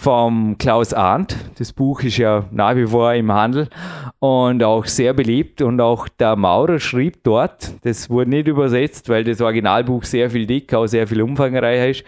[0.01, 1.37] vom Klaus Arndt.
[1.59, 3.69] Das Buch ist ja nach wie vor im Handel
[4.19, 5.61] und auch sehr beliebt.
[5.61, 10.47] Und auch der Maurer schrieb dort, das wurde nicht übersetzt, weil das Originalbuch sehr viel
[10.47, 12.05] dicker, auch sehr viel umfangreicher ist,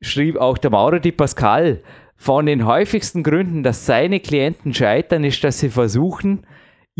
[0.00, 1.82] schrieb auch der Maurer Di Pascal,
[2.16, 6.40] von den häufigsten Gründen, dass seine Klienten scheitern, ist, dass sie versuchen,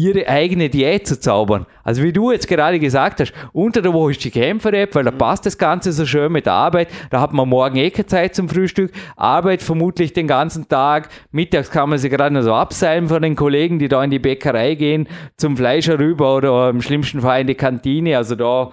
[0.01, 1.67] ihre eigene Diät zu zaubern.
[1.85, 5.11] Also wie du jetzt gerade gesagt hast, unter der Woche ist die Kämpfer-App, weil da
[5.11, 6.89] passt das Ganze so schön mit der Arbeit.
[7.11, 11.11] Da hat man morgen eh keine Zeit zum Frühstück, Arbeit vermutlich den ganzen Tag.
[11.33, 14.19] Mittags kann man sich gerade noch so abseilen von den Kollegen, die da in die
[14.19, 18.17] Bäckerei gehen, zum Fleischer rüber oder im schlimmsten Fall in die Kantine.
[18.17, 18.71] Also da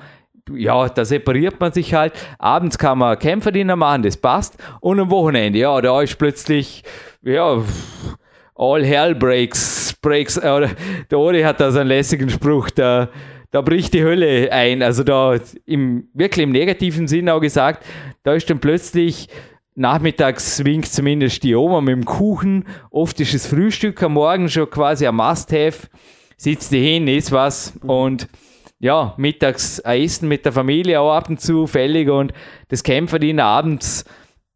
[0.56, 2.14] ja, da separiert man sich halt.
[2.40, 4.56] Abends kann man Kämpferdiener machen, das passt.
[4.80, 6.84] Und am Wochenende, ja, da ist plötzlich,
[7.22, 7.62] ja,
[8.56, 10.70] all hell breaks, breaks, äh, oder
[11.12, 13.10] der Ori hat da so einen lässigen Spruch, da,
[13.52, 14.82] da bricht die Hölle ein.
[14.82, 17.86] Also da im, wirklich im negativen Sinn auch gesagt,
[18.24, 19.28] da ist dann plötzlich
[19.76, 22.66] nachmittags winkt zumindest die Oma mit dem Kuchen.
[22.90, 25.88] Oft ist das Frühstück am Morgen schon quasi ein Must-Have.
[26.36, 28.28] Sitzt die hin, isst was und
[28.80, 32.32] ja, mittags ein Essen mit der Familie auch ab und zu fällig und
[32.70, 34.06] das Kämpferdiener abends,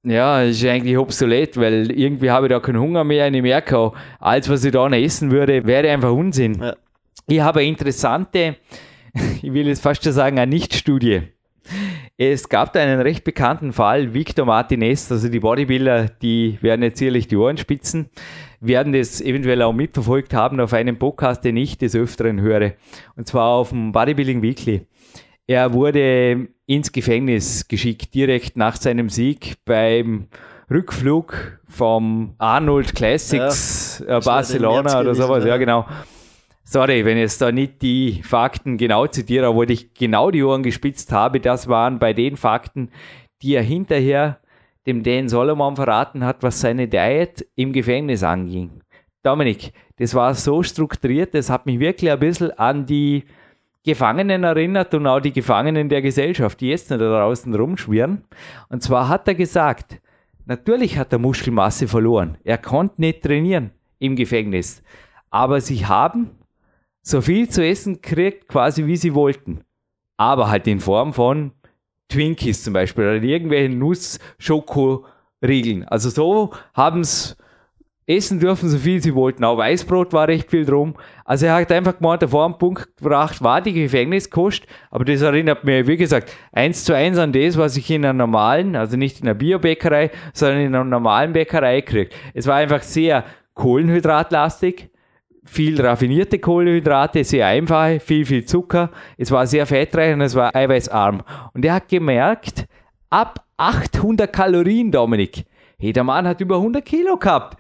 [0.04, 3.96] ja, ist eigentlich obsolet, weil irgendwie habe ich da keinen Hunger mehr ich merke auch,
[4.20, 6.60] alles, was ich da noch essen würde, wäre einfach Unsinn.
[6.60, 6.76] Ja.
[7.28, 8.56] Ich habe eine interessante,
[9.42, 11.22] ich will jetzt fast schon sagen, eine Nicht-Studie.
[12.18, 17.00] Es gab da einen recht bekannten Fall, Victor Martinez, also die Bodybuilder, die werden jetzt
[17.00, 18.10] sicherlich die Ohren spitzen,
[18.60, 22.74] werden das eventuell auch mitverfolgt haben auf einem Podcast, den ich des Öfteren höre.
[23.16, 24.86] Und zwar auf dem Bodybuilding Weekly.
[25.48, 30.28] Er wurde ins Gefängnis geschickt, direkt nach seinem Sieg beim
[30.70, 35.50] Rückflug vom Arnold Classics äh, war im Barcelona oder sowas, ja.
[35.50, 35.86] ja genau.
[36.64, 40.64] Sorry, wenn ich jetzt da nicht die Fakten genau zitiere, wo ich genau die Ohren
[40.64, 42.90] gespitzt habe, das waren bei den Fakten,
[43.42, 44.40] die er hinterher
[44.88, 48.82] dem Dan Solomon verraten hat, was seine Diet im Gefängnis anging.
[49.24, 53.26] Dominik, das war so strukturiert, das hat mich wirklich ein bisschen an die
[53.84, 58.24] Gefangenen erinnert und auch die Gefangenen der Gesellschaft, die jetzt noch da draußen rumschwirren.
[58.70, 60.00] Und zwar hat er gesagt,
[60.46, 62.38] natürlich hat er Muskelmasse verloren.
[62.44, 64.84] Er konnte nicht trainieren im Gefängnis.
[65.32, 66.32] Aber sie haben
[67.02, 69.62] so viel zu essen gekriegt, quasi wie sie wollten.
[70.17, 71.54] Aber halt in Form von
[72.10, 75.88] Twinkies zum Beispiel oder irgendwelchen Nuss-Schokoriegeln.
[75.88, 77.36] Also so haben es
[78.15, 79.43] essen dürfen, so viel sie wollten.
[79.43, 80.95] Auch Weißbrot war recht viel drum.
[81.26, 85.88] Also er hat einfach gemeint, einen Punkt gebracht, war die Gefängniskost, aber das erinnert mich,
[85.88, 89.28] wie gesagt, eins zu eins an das, was ich in einer normalen, also nicht in
[89.28, 92.10] einer Biobäckerei, sondern in einer normalen Bäckerei kriege.
[92.34, 94.89] Es war einfach sehr kohlenhydratlastig,
[95.43, 98.91] viel raffinierte Kohlenhydrate, sehr einfache, viel, viel Zucker.
[99.17, 101.24] Es war sehr fettreich und es war eiweißarm.
[101.54, 102.65] Und er hat gemerkt,
[103.10, 105.45] ab 800 Kalorien, Dominik,
[105.78, 107.58] hey, der Mann hat über 100 Kilo gehabt.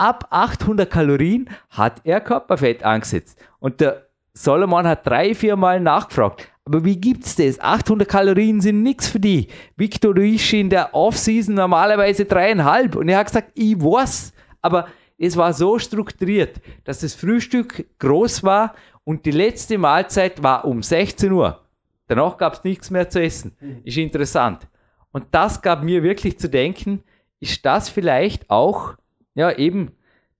[0.00, 3.38] Ab 800 Kalorien hat er Körperfett angesetzt.
[3.58, 6.48] Und der Solomon hat drei, vier Mal nachgefragt.
[6.64, 7.60] Aber wie gibt's das?
[7.60, 9.48] 800 Kalorien sind nichts für die.
[9.76, 12.96] Victor Ruiz in der Offseason normalerweise dreieinhalb.
[12.96, 14.32] Und er hat gesagt, ich weiß,
[14.62, 20.64] aber es war so strukturiert, dass das Frühstück groß war und die letzte Mahlzeit war
[20.64, 21.60] um 16 Uhr.
[22.06, 23.54] Danach gab es nichts mehr zu essen.
[23.84, 24.66] Ist interessant.
[25.12, 27.02] Und das gab mir wirklich zu denken,
[27.38, 28.94] ist das vielleicht auch,
[29.34, 29.92] ja, eben,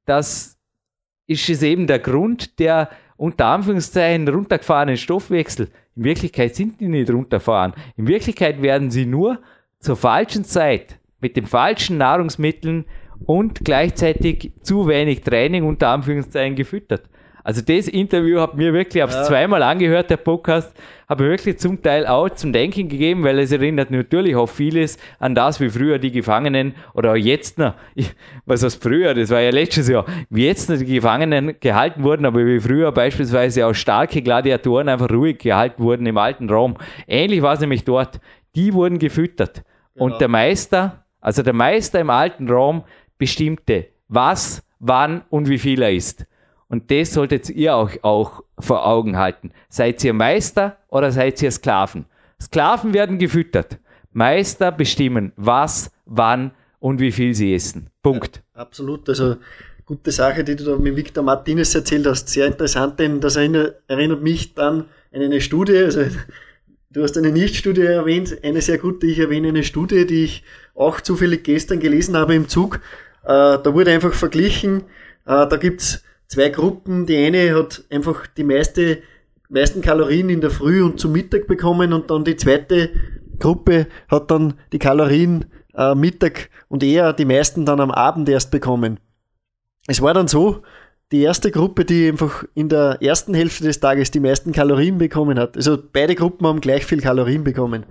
[0.04, 0.58] das
[1.26, 5.68] ist es eben der Grund der unter Anführungszeichen runtergefahrenen Stoffwechsel.
[5.94, 7.74] In Wirklichkeit sind die nicht runterfahren.
[7.96, 9.40] In Wirklichkeit werden sie nur
[9.78, 12.86] zur falschen Zeit mit den falschen Nahrungsmitteln
[13.26, 17.09] und gleichzeitig zu wenig Training unter Anführungszeichen gefüttert.
[17.44, 19.24] Also das Interview hat mir wirklich, habe Ja.
[19.24, 20.74] zweimal angehört, der Podcast,
[21.08, 24.98] habe mir wirklich zum Teil auch zum Denken gegeben, weil es erinnert natürlich auch vieles
[25.18, 27.74] an das, wie früher die Gefangenen oder auch jetzt noch,
[28.46, 32.26] was heißt früher, das war ja letztes Jahr, wie jetzt noch die Gefangenen gehalten wurden,
[32.26, 36.76] aber wie früher beispielsweise auch starke Gladiatoren einfach ruhig gehalten wurden im alten Rom.
[37.08, 38.20] Ähnlich war es nämlich dort.
[38.54, 39.62] Die wurden gefüttert.
[39.94, 42.84] Und der Meister, also der Meister im alten Rom,
[43.18, 46.26] bestimmte, was, wann und wie viel er isst.
[46.70, 49.50] Und das solltet ihr auch, auch vor Augen halten.
[49.68, 52.06] Seid ihr Meister oder seid ihr Sklaven?
[52.40, 53.78] Sklaven werden gefüttert.
[54.12, 57.90] Meister bestimmen, was, wann und wie viel sie essen.
[58.02, 58.42] Punkt.
[58.54, 59.08] Ja, absolut.
[59.08, 59.36] Also
[59.84, 62.28] gute Sache, die du da mit Victor Martinez erzählt hast.
[62.28, 65.76] Sehr interessant, denn das erinnert, mich dann an eine Studie.
[65.76, 66.04] Also
[66.90, 69.08] du hast eine Nicht-Studie erwähnt, eine sehr gute.
[69.08, 70.44] Ich erwähne eine Studie, die ich
[70.76, 72.76] auch zufällig gestern gelesen habe im Zug.
[73.24, 74.82] Äh, da wurde einfach verglichen.
[75.26, 77.04] Äh, da gibt's zwei Gruppen.
[77.04, 79.02] Die eine hat einfach die meiste,
[79.50, 82.90] meisten Kalorien in der Früh und zum Mittag bekommen und dann die zweite
[83.38, 88.50] Gruppe hat dann die Kalorien äh, Mittag und eher die meisten dann am Abend erst
[88.50, 89.00] bekommen.
[89.86, 90.62] Es war dann so,
[91.10, 95.40] die erste Gruppe, die einfach in der ersten Hälfte des Tages die meisten Kalorien bekommen
[95.40, 95.56] hat.
[95.56, 97.84] Also beide Gruppen haben gleich viel Kalorien bekommen.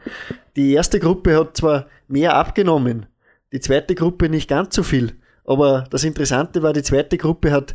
[0.55, 3.07] Die erste Gruppe hat zwar mehr abgenommen,
[3.51, 5.15] die zweite Gruppe nicht ganz so viel.
[5.43, 7.73] Aber das Interessante war, die zweite Gruppe hat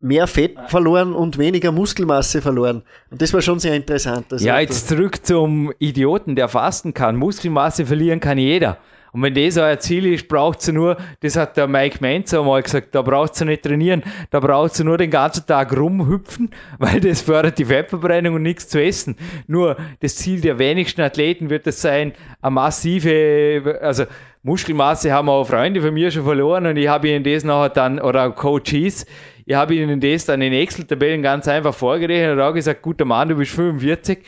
[0.00, 2.82] mehr Fett verloren und weniger Muskelmasse verloren.
[3.10, 4.32] Und das war schon sehr interessant.
[4.32, 7.16] Also ja, jetzt zurück zum Idioten, der fasten kann.
[7.16, 8.78] Muskelmasse verlieren kann jeder.
[9.12, 12.62] Und wenn das euer Ziel ist, braucht ihr nur, das hat der Mike Menzer mal
[12.62, 17.00] gesagt, da braucht ihr nicht trainieren, da braucht ihr nur den ganzen Tag rumhüpfen, weil
[17.00, 19.16] das fördert die Fettverbrennung und nichts zu essen.
[19.46, 24.04] Nur das Ziel der wenigsten Athleten wird es sein, eine massive, also
[24.42, 28.00] Muskelmasse haben auch Freunde von mir schon verloren und ich habe ihnen das nachher dann,
[28.00, 29.04] oder Coaches,
[29.44, 33.28] ich habe ihnen das dann in Excel-Tabellen ganz einfach vorgerechnet und auch gesagt, guter Mann,
[33.28, 34.20] du bist 45,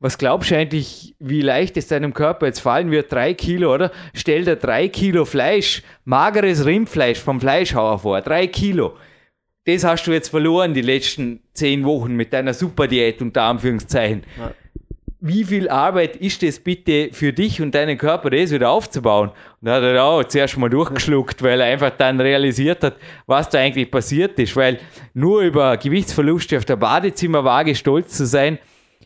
[0.00, 3.12] was glaubst du eigentlich, wie leicht es deinem Körper jetzt fallen wird?
[3.12, 3.92] Drei Kilo, oder?
[4.14, 8.22] Stell dir drei Kilo Fleisch, mageres Rindfleisch vom Fleischhauer vor.
[8.22, 8.96] Drei Kilo.
[9.66, 14.22] Das hast du jetzt verloren die letzten zehn Wochen mit deiner Superdiät unter Anführungszeichen.
[14.38, 14.52] Ja.
[15.22, 19.28] Wie viel Arbeit ist das bitte für dich und deinen Körper, das wieder aufzubauen?
[19.28, 23.50] Und da hat er auch zuerst mal durchgeschluckt, weil er einfach dann realisiert hat, was
[23.50, 24.56] da eigentlich passiert ist.
[24.56, 24.78] Weil
[25.12, 28.58] nur über Gewichtsverluste auf der Badezimmerwaage stolz zu sein,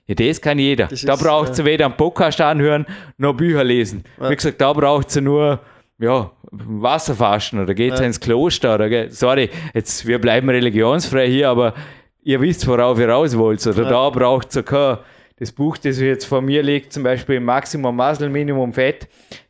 [0.07, 0.87] ja, das kann jeder.
[0.87, 4.05] Das da braucht ihr äh, weder einen Podcast anhören, noch Bücher lesen.
[4.21, 4.31] Ja.
[4.31, 5.61] Wie gesagt, da braucht ihr nur
[5.99, 8.05] ja, Wasserfasten oder geht ja.
[8.05, 11.75] ins Kloster oder sorry, jetzt wir bleiben religionsfrei hier, aber
[12.23, 13.67] ihr wisst, worauf ihr raus wollt.
[13.67, 13.89] Oder ja.
[13.89, 14.99] da braucht ihr kein,
[15.37, 19.09] das Buch, das jetzt vor mir liegt, zum Beispiel Maximum Muscle, Minimum Fett,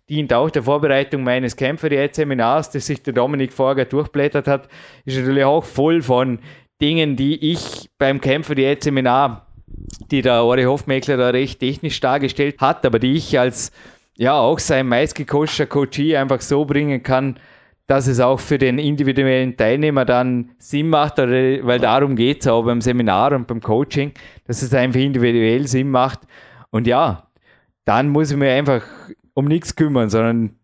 [0.08, 4.68] dient auch der Vorbereitung meines Kämpfer-Seminars, das sich der Dominik vorher durchblättert hat,
[5.04, 6.38] ist natürlich auch voll von
[6.80, 9.46] Dingen, die ich beim Kämpfer-Seminar
[10.10, 13.72] die der Ori Hofmeckler da recht technisch dargestellt hat, aber die ich als
[14.16, 17.38] ja auch sein meistgecoachter Coachie einfach so bringen kann,
[17.86, 22.64] dass es auch für den individuellen Teilnehmer dann Sinn macht, weil darum geht es auch
[22.64, 24.12] beim Seminar und beim Coaching,
[24.46, 26.20] dass es einfach individuell Sinn macht.
[26.70, 27.28] Und ja,
[27.84, 28.82] dann muss ich mir einfach
[29.34, 30.56] um nichts kümmern, sondern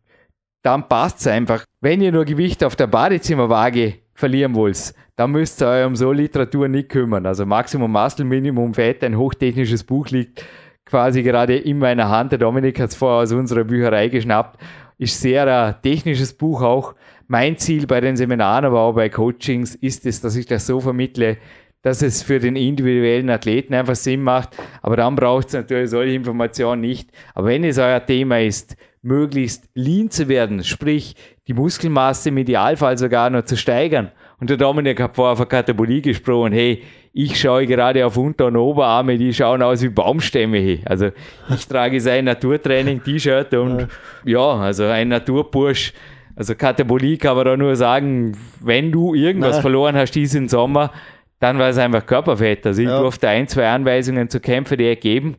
[0.63, 1.65] dann passt es einfach.
[1.81, 6.13] Wenn ihr nur Gewicht auf der Badezimmerwaage verlieren wollt, dann müsst ihr euch um so
[6.13, 7.27] Literatur nicht kümmern.
[7.27, 10.45] Also Maximum Muscle, Minimum Fett, ein hochtechnisches Buch liegt
[10.87, 12.33] quasi gerade in meiner Hand.
[12.33, 14.59] Der Dominik hat es vorher aus unserer Bücherei geschnappt.
[15.01, 16.95] Ist sehr ein technisches Buch auch.
[17.27, 20.79] Mein Ziel bei den Seminaren, aber auch bei Coachings ist es, dass ich das so
[20.79, 21.39] vermittle,
[21.81, 24.51] dass es für den individuellen Athleten einfach Sinn macht.
[24.83, 27.13] Aber dann braucht es natürlich solche Informationen nicht.
[27.35, 31.17] Aber wenn es euer Thema ist, möglichst lean zu werden, sprich
[31.49, 36.01] die Muskelmasse im Idealfall sogar noch zu steigern und der Dominik hat vorher von Katabolie
[36.01, 36.53] gesprochen.
[36.53, 40.59] Hey, ich schaue gerade auf Unter- und Oberarme, die schauen aus wie Baumstämme.
[40.59, 40.81] Hey.
[40.85, 41.11] Also
[41.55, 43.89] ich trage sein Naturtraining-T-Shirt und
[44.25, 44.57] ja.
[44.57, 45.93] also ein Naturbursch.
[46.37, 49.63] Also Katabolie kann man da nur sagen, wenn du irgendwas Nein.
[49.63, 50.93] verloren hast diesen Sommer,
[51.39, 52.67] dann war es einfach Körperfett.
[52.67, 52.99] Also ich ja.
[52.99, 55.37] durfte ein, zwei Anweisungen zu Kämpfen dir geben.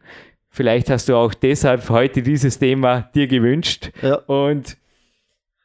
[0.49, 3.91] Vielleicht hast du auch deshalb heute dieses Thema dir gewünscht.
[4.01, 4.15] Ja.
[4.15, 4.77] Und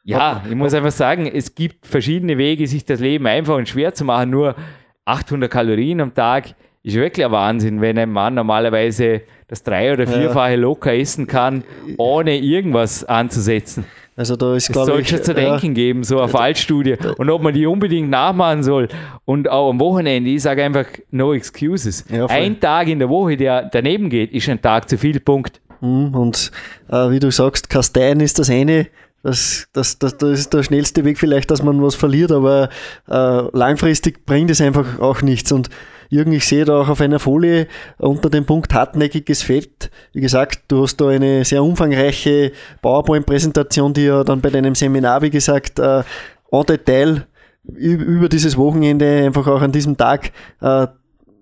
[0.07, 3.93] ja, ich muss einfach sagen, es gibt verschiedene Wege, sich das Leben einfach und schwer
[3.93, 4.29] zu machen.
[4.29, 4.55] Nur
[5.03, 10.07] 800 Kalorien am Tag ist wirklich ein Wahnsinn, wenn ein Mann normalerweise das drei- oder
[10.07, 11.63] vierfache locker essen kann,
[11.97, 13.83] ohne irgendwas anzusetzen.
[14.15, 15.09] Also da ist, glaube ich...
[15.09, 16.95] Sollte zu denken ja, geben, so eine Fallstudie.
[17.17, 18.87] Und ob man die unbedingt nachmachen soll.
[19.25, 22.05] Und auch am Wochenende, ich sage einfach, no excuses.
[22.09, 25.61] Ja, ein Tag in der Woche, der daneben geht, ist ein Tag zu viel, Punkt.
[25.81, 26.51] Mhm, und
[26.89, 28.87] äh, wie du sagst, Kasteien ist das eine,
[29.27, 32.69] das, das, das, das ist der schnellste Weg vielleicht, dass man was verliert, aber
[33.09, 35.51] äh, langfristig bringt es einfach auch nichts.
[35.51, 35.69] Und
[36.07, 39.91] Jürgen, ich sehe da auch auf einer Folie unter dem Punkt hartnäckiges Fett.
[40.13, 45.21] Wie gesagt, du hast da eine sehr umfangreiche PowerPoint-Präsentation, die ja dann bei deinem Seminar,
[45.21, 46.03] wie gesagt, äh,
[46.49, 47.27] en Detail
[47.65, 50.87] über dieses Wochenende, einfach auch an diesem Tag, äh,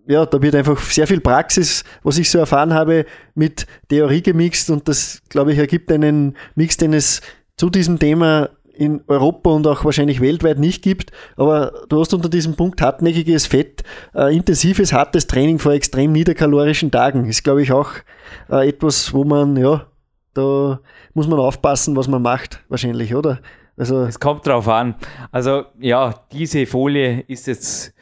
[0.07, 4.71] ja, da wird einfach sehr viel Praxis, was ich so erfahren habe, mit Theorie gemixt
[4.71, 7.21] und das, glaube ich, ergibt einen Mix, den es
[7.57, 11.11] zu diesem Thema in Europa und auch wahrscheinlich weltweit nicht gibt.
[11.37, 16.91] Aber du hast unter diesem Punkt hartnäckiges Fett, äh, intensives, hartes Training vor extrem niederkalorischen
[16.91, 17.25] Tagen.
[17.25, 17.91] Ist, glaube ich, auch
[18.49, 19.85] äh, etwas, wo man, ja,
[20.33, 20.79] da
[21.13, 23.39] muss man aufpassen, was man macht, wahrscheinlich, oder?
[23.77, 24.95] Also Es kommt drauf an.
[25.31, 27.93] Also ja, diese Folie ist jetzt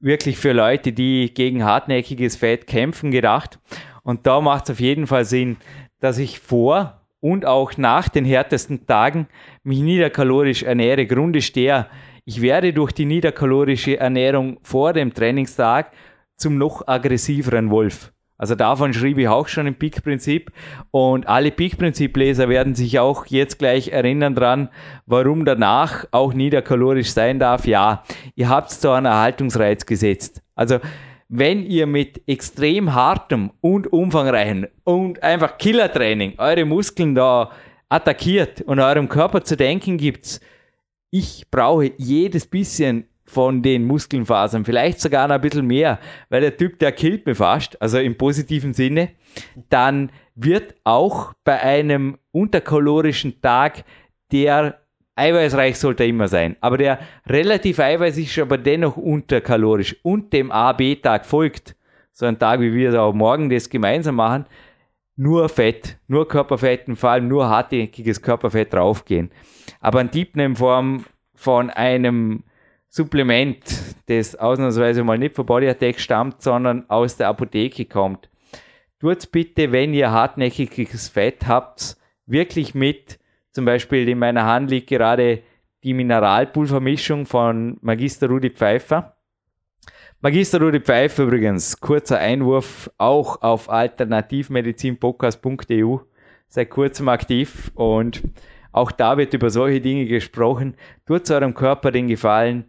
[0.00, 3.58] wirklich für Leute, die gegen hartnäckiges Fett kämpfen, gedacht.
[4.02, 5.56] Und da macht es auf jeden Fall Sinn,
[6.00, 9.28] dass ich vor und auch nach den härtesten Tagen
[9.62, 11.06] mich niederkalorisch ernähre.
[11.06, 11.88] Grund ist der,
[12.26, 15.90] ich werde durch die niederkalorische Ernährung vor dem Trainingstag
[16.36, 18.12] zum noch aggressiveren Wolf.
[18.36, 20.52] Also davon schrieb ich auch schon im Peak-Prinzip
[20.90, 24.68] und alle Peak-Prinzip-Leser werden sich auch jetzt gleich erinnern dran,
[25.06, 27.66] warum danach auch niederkalorisch sein darf.
[27.66, 28.02] Ja,
[28.34, 30.42] ihr habt da einen Erhaltungsreiz gesetzt.
[30.54, 30.78] Also
[31.28, 37.50] wenn ihr mit extrem hartem und umfangreichen und einfach Killertraining eure Muskeln da
[37.88, 40.40] attackiert und eurem Körper zu denken gibt,
[41.10, 46.56] ich brauche jedes bisschen von den Muskelfasern, vielleicht sogar noch ein bisschen mehr, weil der
[46.56, 49.10] Typ, der killt mir fast, also im positiven Sinne,
[49.70, 53.84] dann wird auch bei einem unterkalorischen Tag
[54.30, 54.83] der
[55.16, 60.50] eiweißreich sollte er immer sein, aber der relativ eiweißig ist, aber dennoch unterkalorisch und dem
[60.50, 61.76] A-B-Tag folgt,
[62.12, 64.46] so ein Tag, wie wir es auch morgen das gemeinsam machen,
[65.16, 69.30] nur Fett, nur Körperfett und vor allem nur hartnäckiges Körperfett draufgehen.
[69.80, 72.44] Aber ein Tipp in Form von einem
[72.88, 73.64] Supplement,
[74.06, 78.28] das ausnahmsweise mal nicht von Body Attack stammt, sondern aus der Apotheke kommt.
[79.00, 81.96] Tut bitte, wenn ihr hartnäckiges Fett habt,
[82.26, 83.18] wirklich mit.
[83.54, 85.42] Zum Beispiel in meiner Hand liegt gerade
[85.84, 89.16] die Mineralpulvermischung von Magister Rudi Pfeiffer.
[90.20, 95.98] Magister Rudi Pfeiffer übrigens, kurzer Einwurf, auch auf alternativmedizinpodcast.eu,
[96.48, 98.24] seit kurzem aktiv und
[98.72, 100.74] auch da wird über solche Dinge gesprochen.
[101.06, 102.64] Tut eurem Körper den Gefallen,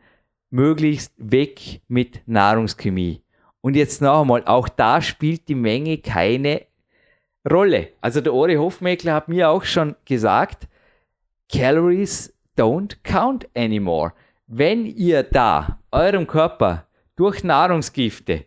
[0.52, 3.24] möglichst weg mit Nahrungschemie.
[3.62, 6.62] Und jetzt noch einmal, auch da spielt die Menge keine
[7.50, 7.88] Rolle.
[8.02, 10.68] Also der Ori Hofmeckler hat mir auch schon gesagt,
[11.52, 14.14] Calories don't count anymore.
[14.48, 18.46] Wenn ihr da eurem Körper durch Nahrungsgifte,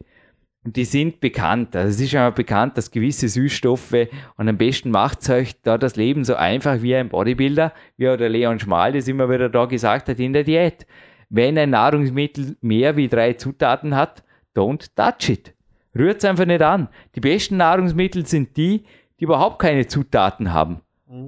[0.64, 4.90] und die sind bekannt, also es ist einmal bekannt, dass gewisse Süßstoffe, und am besten
[4.90, 8.58] macht es euch da das Leben so einfach wie ein Bodybuilder, wie auch der Leon
[8.58, 10.86] Schmal das immer wieder da gesagt hat in der Diät.
[11.30, 15.54] Wenn ein Nahrungsmittel mehr wie drei Zutaten hat, don't touch it.
[15.96, 16.88] Rührt es einfach nicht an.
[17.14, 18.84] Die besten Nahrungsmittel sind die,
[19.18, 20.80] die überhaupt keine Zutaten haben.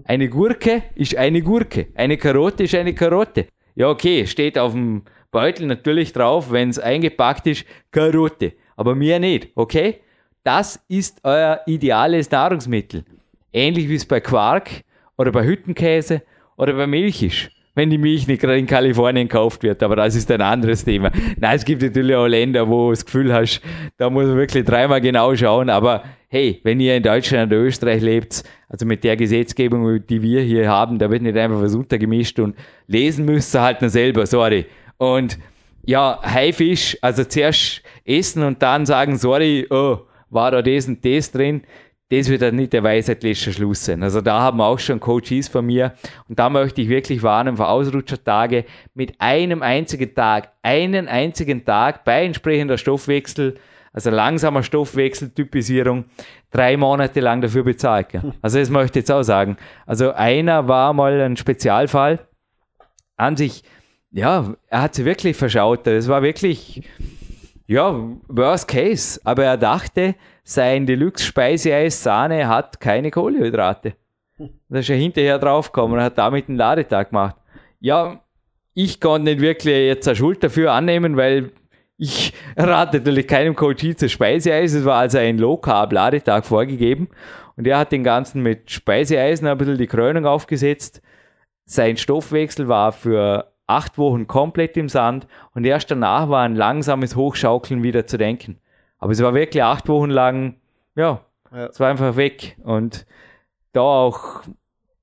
[0.05, 1.89] Eine Gurke ist eine Gurke.
[1.95, 3.47] Eine Karotte ist eine Karotte.
[3.75, 8.53] Ja, okay, steht auf dem Beutel natürlich drauf, wenn es eingepackt ist, Karotte.
[8.77, 10.01] Aber mir nicht, okay?
[10.43, 13.05] Das ist euer ideales Nahrungsmittel.
[13.53, 14.71] Ähnlich wie es bei Quark
[15.17, 16.23] oder bei Hüttenkäse
[16.57, 17.51] oder bei Milch ist.
[17.75, 21.11] Wenn die Milch nicht gerade in Kalifornien gekauft wird, aber das ist ein anderes Thema.
[21.39, 23.61] Nein, es gibt natürlich auch Länder, wo du das Gefühl hast,
[23.97, 28.03] da muss man wirklich dreimal genau schauen, aber hey, wenn ihr in Deutschland oder Österreich
[28.03, 32.39] lebt, also mit der Gesetzgebung, die wir hier haben, da wird nicht einfach was untergemischt
[32.41, 32.57] und
[32.87, 34.67] lesen müsst ihr halt nur selber, sorry.
[34.97, 35.39] Und
[35.85, 41.33] ja, Haifisch, also zuerst essen und dann sagen, sorry, oh, war da das und das
[41.33, 41.63] drin,
[42.11, 44.03] das wird dann nicht der Weisheit letzter Schluss sein.
[44.03, 45.95] Also da haben auch schon Coaches von mir
[46.29, 52.05] und da möchte ich wirklich warnen vor Ausrutschertage mit einem einzigen Tag, einen einzigen Tag
[52.05, 53.57] bei entsprechender Stoffwechsel,
[53.93, 56.05] also langsamer Stoffwechseltypisierung,
[56.51, 58.09] drei Monate lang dafür bezahlt.
[58.43, 59.57] Also das möchte ich jetzt auch sagen.
[59.87, 62.19] Also einer war mal ein Spezialfall,
[63.17, 63.63] an sich,
[64.11, 65.87] ja, er hat sich wirklich verschaut.
[65.87, 66.83] Das war wirklich,
[67.67, 67.95] ja,
[68.27, 69.21] worst case.
[69.23, 73.95] Aber er dachte, sein Deluxe Speiseeis Sahne hat keine Kohlenhydrate.
[74.69, 77.37] Da ist er hinterher draufgekommen und hat damit einen Ladetag gemacht.
[77.81, 78.21] Ja,
[78.75, 81.53] ich konnte nicht wirklich jetzt eine Schuld dafür annehmen, weil
[81.99, 84.73] ich rate natürlich keinem Coach zu Speiseeis.
[84.73, 87.09] Es war also ein Low-Carb-Ladetag vorgegeben.
[87.57, 91.03] Und er hat den Ganzen mit Speiseeisen ein bisschen die Krönung aufgesetzt.
[91.67, 97.15] Sein Stoffwechsel war für acht Wochen komplett im Sand und erst danach war ein langsames
[97.17, 98.59] Hochschaukeln wieder zu denken.
[99.01, 100.57] Aber es war wirklich acht Wochen lang,
[100.95, 101.21] ja,
[101.53, 101.67] Ja.
[101.67, 102.57] es war einfach weg.
[102.63, 103.07] Und
[103.73, 104.43] da auch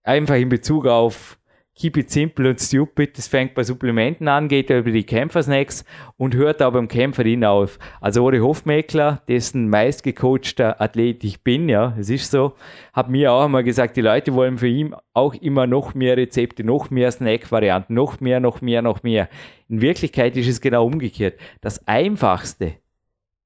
[0.04, 1.38] einfach in Bezug auf
[1.80, 5.86] Keep it simple und stupid, das fängt bei Supplementen an, geht über die Kämpfersnacks
[6.18, 7.78] und hört auch beim Kämpferin auf.
[8.02, 12.54] Also Ori Hofmeckler, dessen meistgecoachter Athlet ich bin, ja, es ist so,
[12.94, 16.64] hat mir auch einmal gesagt, die Leute wollen für ihn auch immer noch mehr Rezepte,
[16.64, 19.30] noch mehr Snack-Varianten, noch mehr, noch mehr, noch mehr.
[19.70, 21.40] In Wirklichkeit ist es genau umgekehrt.
[21.62, 22.74] Das Einfachste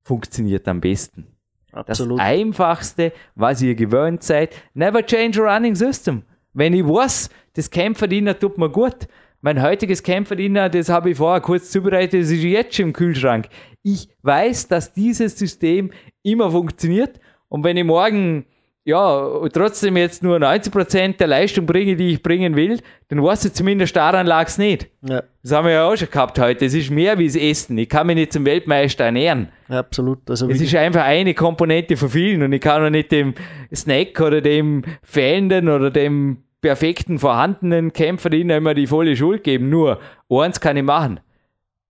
[0.04, 1.28] funktioniert am besten.
[1.72, 2.20] Absolut.
[2.20, 6.24] Das Einfachste, was ihr gewöhnt seid, never change a running system.
[6.54, 9.08] Wenn ich weiß, das Kämpferdiener tut mir gut.
[9.42, 13.48] Mein heutiges Kämpferdiener, das habe ich vorher kurz zubereitet, das ist jetzt schon im Kühlschrank.
[13.82, 15.92] Ich weiß, dass dieses System
[16.22, 18.46] immer funktioniert und wenn ich morgen
[18.84, 22.80] ja, trotzdem jetzt nur 90% der Leistung bringe, die ich bringen will,
[23.10, 24.90] dann weiß ich zumindest daran lag es nicht.
[25.02, 25.22] Ja.
[25.44, 26.66] Das haben wir ja auch schon gehabt heute.
[26.66, 27.78] Es ist mehr wie das Essen.
[27.78, 29.50] Ich kann mich nicht zum Weltmeister ernähren.
[29.70, 30.28] Ja, absolut.
[30.28, 33.36] Also es ist einfach eine Komponente von vielen und ich kann auch nicht dem
[33.74, 39.70] Snack oder dem fehlenden oder dem perfekten vorhandenen Kämpferin immer die volle Schuld geben.
[39.70, 41.20] Nur eins kann ich machen.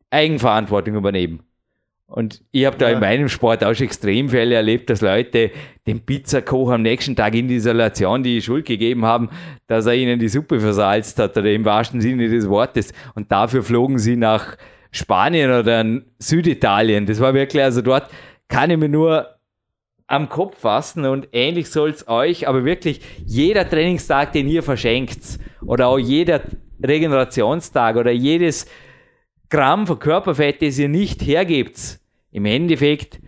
[0.10, 1.44] Eigenverantwortung übernehmen.
[2.12, 2.96] Und ich habe da ja.
[2.96, 5.50] in meinem Sport auch schon Extremfälle erlebt, dass Leute
[5.88, 9.30] dem Pizzakoch am nächsten Tag in die Isolation die Schuld gegeben haben,
[9.68, 12.92] dass er ihnen die Suppe versalzt hat, oder im wahrsten Sinne des Wortes.
[13.16, 14.58] Und dafür flogen sie nach
[14.92, 15.86] Spanien oder
[16.20, 17.06] Süditalien.
[17.06, 18.10] Das war wirklich, also dort
[18.50, 19.28] kann ich mir nur
[20.08, 25.40] am Kopf fassen und ähnlich soll es euch, aber wirklich jeder Trainingstag, den ihr verschenkt,
[25.66, 26.42] oder auch jeder
[26.86, 28.68] Regenerationstag oder jedes
[29.50, 32.01] Gramm von Körperfett, das ihr nicht hergebt,
[32.32, 33.20] im Endeffekt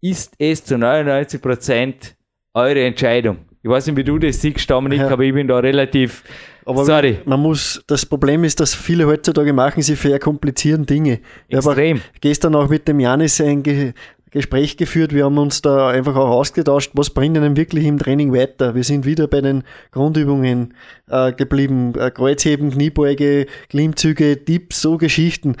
[0.00, 2.16] ist es zu 99 Prozent
[2.54, 3.38] eure Entscheidung.
[3.62, 5.08] Ich weiß nicht, wie du das siehst, Dominik, ja.
[5.08, 6.24] aber ich bin da relativ.
[6.64, 7.20] Aber sorry.
[7.24, 11.20] Man muss, das Problem ist, dass viele heutzutage machen, sie verkomplizieren Dinge.
[11.48, 11.98] Extrem.
[11.98, 13.92] Ich habe gestern auch mit dem Janis ein Ge
[14.32, 15.12] Gespräch geführt.
[15.12, 18.74] Wir haben uns da einfach auch ausgetauscht, was bringt einem wirklich im Training weiter.
[18.74, 20.72] Wir sind wieder bei den Grundübungen
[21.10, 21.92] äh, geblieben.
[21.98, 25.56] Äh, Kreuzheben, Kniebeuge, Klimmzüge, Tipps, so Geschichten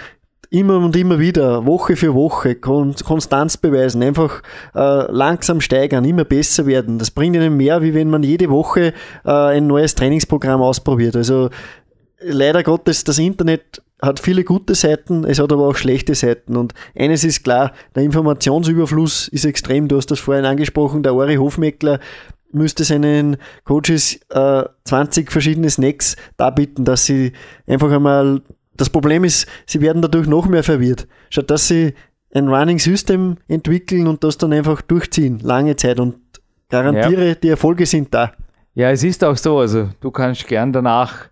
[0.52, 4.42] immer und immer wieder, Woche für Woche, Konstanz beweisen, einfach
[4.74, 6.98] äh, langsam steigern, immer besser werden.
[6.98, 8.92] Das bringt ihnen mehr, wie wenn man jede Woche
[9.24, 11.16] äh, ein neues Trainingsprogramm ausprobiert.
[11.16, 11.48] Also
[12.20, 16.56] leider Gottes, das Internet hat viele gute Seiten, es hat aber auch schlechte Seiten.
[16.56, 19.88] Und eines ist klar, der Informationsüberfluss ist extrem.
[19.88, 21.98] Du hast das vorhin angesprochen, der Ori Hofmeckler
[22.54, 27.32] müsste seinen Coaches äh, 20 verschiedene Snacks darbieten, dass sie
[27.66, 28.42] einfach einmal
[28.76, 31.06] das Problem ist, sie werden dadurch noch mehr verwirrt.
[31.30, 31.94] Statt dass sie
[32.34, 36.16] ein Running System entwickeln und das dann einfach durchziehen, lange Zeit und
[36.70, 37.34] garantiere, ja.
[37.34, 38.32] die Erfolge sind da.
[38.74, 41.28] Ja, es ist auch so, also du kannst gern danach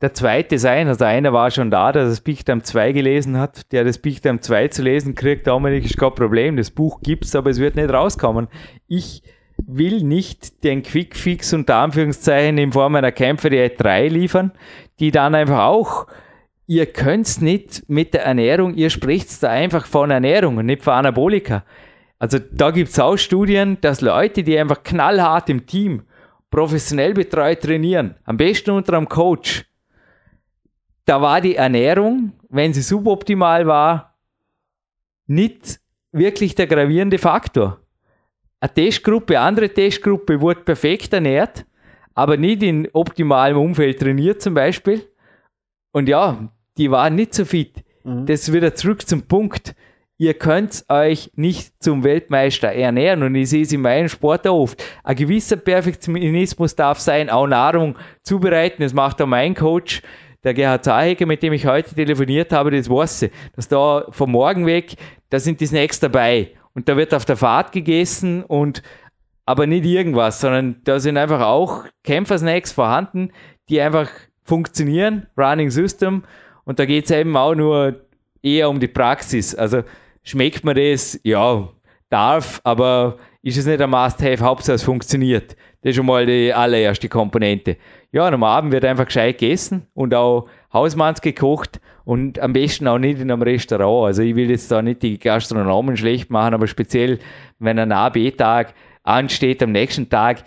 [0.00, 3.84] der zweite sein, also einer war schon da, der das Time 2 gelesen hat, der
[3.84, 7.58] das Time 2 zu lesen kriegt, Dominik, ist kein Problem, das Buch gibt's, aber es
[7.58, 8.46] wird nicht rauskommen.
[8.86, 9.22] Ich
[9.66, 14.52] will nicht den Quickfix unter Anführungszeichen in Form einer Kämpfer die 3 liefern,
[15.00, 16.06] die dann einfach auch
[16.68, 20.92] ihr könnt's nicht mit der Ernährung, ihr spricht da einfach von Ernährung und nicht von
[20.92, 21.64] Anabolika.
[22.18, 26.02] Also da gibt's auch Studien, dass Leute, die einfach knallhart im Team
[26.50, 29.64] professionell betreut trainieren, am besten unter einem Coach,
[31.06, 34.18] da war die Ernährung, wenn sie suboptimal war,
[35.26, 35.80] nicht
[36.12, 37.80] wirklich der gravierende Faktor.
[38.60, 41.64] Eine Testgruppe, andere Testgruppe wurde perfekt ernährt,
[42.14, 45.06] aber nicht in optimalem Umfeld trainiert zum Beispiel.
[45.92, 47.84] Und ja, die waren nicht so fit.
[48.04, 48.26] Mhm.
[48.26, 49.74] Das ist wieder zurück zum Punkt.
[50.16, 54.82] Ihr könnt euch nicht zum Weltmeister ernähren und ich sehe es in meinem Sport oft.
[55.04, 58.82] Ein gewisser Perfektionismus darf sein, auch Nahrung zubereiten.
[58.82, 60.02] Das macht auch mein Coach,
[60.42, 64.32] der Gerhard Zaheger, mit dem ich heute telefoniert habe, das weiß ich, dass da vom
[64.32, 64.94] Morgen weg,
[65.30, 68.82] da sind die Snacks dabei und da wird auf der Fahrt gegessen und
[69.46, 73.32] aber nicht irgendwas, sondern da sind einfach auch Kämpfersnacks vorhanden,
[73.68, 74.08] die einfach
[74.44, 76.22] funktionieren, Running System
[76.68, 78.02] und da geht es eben auch nur
[78.42, 79.54] eher um die Praxis.
[79.54, 79.84] Also
[80.22, 81.18] schmeckt man das?
[81.22, 81.66] Ja,
[82.10, 85.56] darf, aber ist es nicht ein Must-Have, Hauptsache es funktioniert.
[85.80, 87.78] Das ist schon mal die allererste Komponente.
[88.12, 92.86] Ja, und am Abend wird einfach gescheit gegessen und auch Hausmanns gekocht und am besten
[92.86, 94.08] auch nicht in einem Restaurant.
[94.08, 97.18] Also ich will jetzt da nicht die Gastronomen schlecht machen, aber speziell,
[97.58, 100.44] wenn ein A-B-Tag ansteht am nächsten Tag,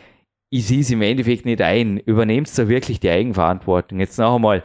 [0.52, 1.98] ich sehe es im Endeffekt nicht ein.
[1.98, 4.00] Übernehmt da wirklich die Eigenverantwortung.
[4.00, 4.62] Jetzt noch einmal,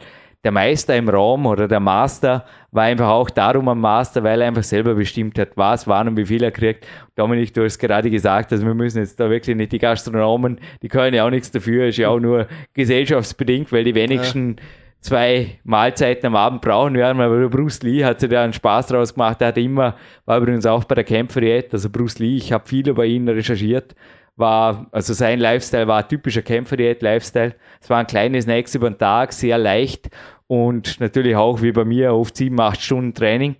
[0.47, 4.47] der Meister im Raum oder der Master war einfach auch darum ein Master, weil er
[4.47, 6.87] einfach selber bestimmt hat, was, wann und wie viel er kriegt.
[7.17, 10.87] Dominik, du hast gerade gesagt, also wir müssen jetzt da wirklich nicht die Gastronomen, die
[10.87, 14.63] können ja auch nichts dafür, ist ja auch nur gesellschaftsbedingt, weil die wenigsten ja.
[15.01, 19.13] zwei Mahlzeiten am Abend brauchen werden, aber Bruce Lee hat sich da einen Spaß draus
[19.13, 22.65] gemacht, er hat immer, war übrigens auch bei der Kämpferdiät, also Bruce Lee, ich habe
[22.65, 23.95] viel über ihn recherchiert,
[24.37, 27.55] war, also sein Lifestyle war ein typischer Kämpferdiät-Lifestyle.
[27.81, 30.09] Es waren kleine Snacks über den Tag, sehr leicht
[30.47, 33.55] und natürlich auch wie bei mir oft sieben, acht Stunden Training.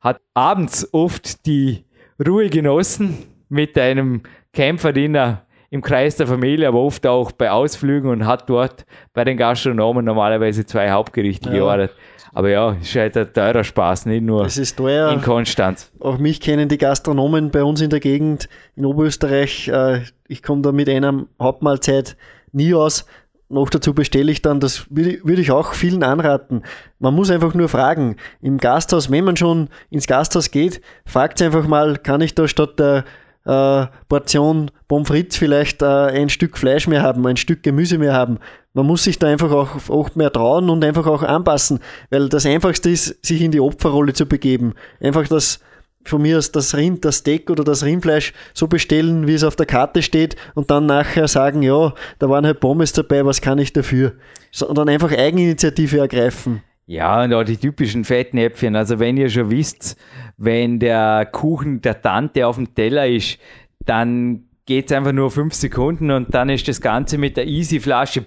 [0.00, 1.84] Hat abends oft die
[2.24, 3.18] Ruhe genossen
[3.48, 4.22] mit einem
[4.52, 9.36] Kämpferdiener im Kreis der Familie, aber oft auch bei Ausflügen und hat dort bei den
[9.36, 11.56] Gastronomen normalerweise zwei Hauptgerichte ja.
[11.56, 11.94] geordert.
[12.32, 15.10] Aber ja, ist halt ein teurer Spaß, nicht nur es ist teuer.
[15.12, 15.90] in Konstanz.
[15.98, 19.68] Auch mich kennen die Gastronomen bei uns in der Gegend in Oberösterreich.
[19.68, 22.16] Äh, ich komme da mit einer Hauptmahlzeit
[22.52, 23.04] nie aus
[23.50, 26.62] noch dazu bestelle ich dann, das würde ich auch vielen anraten.
[26.98, 28.16] Man muss einfach nur fragen.
[28.40, 32.78] Im Gasthaus, wenn man schon ins Gasthaus geht, fragt einfach mal, kann ich da statt
[32.78, 33.04] der
[33.44, 38.12] äh, Portion Pommes frites vielleicht äh, ein Stück Fleisch mehr haben, ein Stück Gemüse mehr
[38.12, 38.38] haben.
[38.74, 41.80] Man muss sich da einfach auch, auch mehr trauen und einfach auch anpassen,
[42.10, 44.74] weil das Einfachste ist, sich in die Opferrolle zu begeben.
[45.00, 45.60] Einfach das,
[46.04, 49.56] von mir aus das Rind, das Steak oder das Rindfleisch so bestellen, wie es auf
[49.56, 53.58] der Karte steht und dann nachher sagen, ja, da waren halt Pommes dabei, was kann
[53.58, 54.14] ich dafür?
[54.50, 56.62] Sondern einfach Eigeninitiative ergreifen.
[56.86, 58.74] Ja, und auch die typischen Fettnäpfchen.
[58.74, 59.96] Also wenn ihr schon wisst,
[60.36, 63.38] wenn der Kuchen der Tante auf dem Teller ist,
[63.84, 68.24] dann geht es einfach nur fünf Sekunden und dann ist das Ganze mit der Easy-Flasche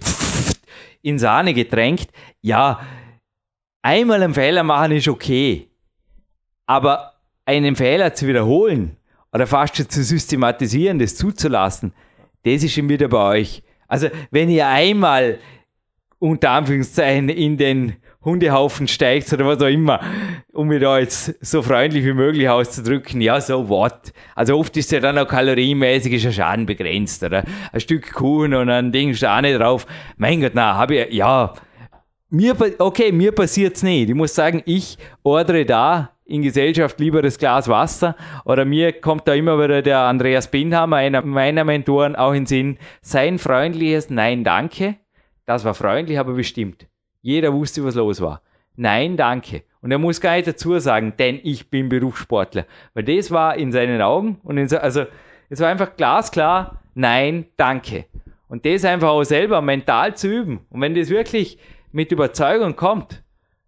[1.02, 2.10] in Sahne getränkt.
[2.40, 2.80] Ja,
[3.82, 5.68] einmal einen Fehler machen ist okay.
[6.66, 7.13] Aber
[7.44, 8.96] einen Fehler zu wiederholen
[9.32, 11.92] oder fast schon zu systematisieren, das zuzulassen,
[12.44, 13.62] das ist schon wieder bei euch.
[13.88, 15.38] Also wenn ihr einmal
[16.18, 20.00] unter Anführungszeichen in den Hundehaufen steigt oder was auch immer,
[20.52, 24.14] um mich da jetzt so freundlich wie möglich auszudrücken, ja, so what?
[24.34, 27.44] Also oft ist ja dann auch kalorienmäßig ist ja Schaden begrenzt, oder?
[27.70, 29.86] Ein Stück Kuchen und ein Ding Sahne drauf.
[30.16, 31.52] Mein Gott, na, habe ich, ja,
[32.30, 34.08] mir, okay, mir passiert's nicht.
[34.08, 38.16] Ich muss sagen, ich ordere da in Gesellschaft lieber das Glas Wasser.
[38.44, 42.46] Oder mir kommt da immer wieder der Andreas Binhammer, einer meiner Mentoren, auch in den
[42.46, 44.96] Sinn, sein freundliches Nein, danke.
[45.46, 46.86] Das war freundlich, aber bestimmt.
[47.20, 48.42] Jeder wusste, was los war.
[48.76, 49.62] Nein, danke.
[49.80, 52.66] Und er muss gar nicht dazu sagen, denn ich bin Berufssportler.
[52.94, 55.04] Weil das war in seinen Augen und in so, also
[55.50, 58.06] es war einfach glasklar, nein, danke.
[58.48, 60.60] Und das einfach auch selber mental zu üben.
[60.70, 61.58] Und wenn das wirklich
[61.92, 63.22] mit Überzeugung kommt,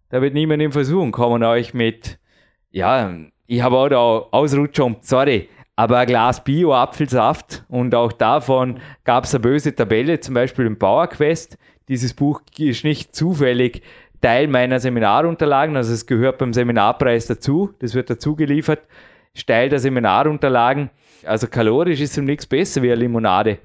[0.09, 2.19] da wird niemand in Versuchung kommen, euch mit
[2.71, 3.13] ja,
[3.45, 3.97] ich habe auch da
[4.31, 10.33] Ausrutschung, sorry, aber ein Glas Bio-Apfelsaft und auch davon gab es eine böse Tabelle, zum
[10.33, 11.57] Beispiel im PowerQuest.
[11.87, 13.83] Dieses Buch ist nicht zufällig
[14.21, 18.87] Teil meiner Seminarunterlagen, also es gehört beim Seminarpreis dazu, das wird dazu geliefert,
[19.45, 20.89] Teil der Seminarunterlagen.
[21.25, 23.59] Also kalorisch ist es nichts besser wie eine Limonade.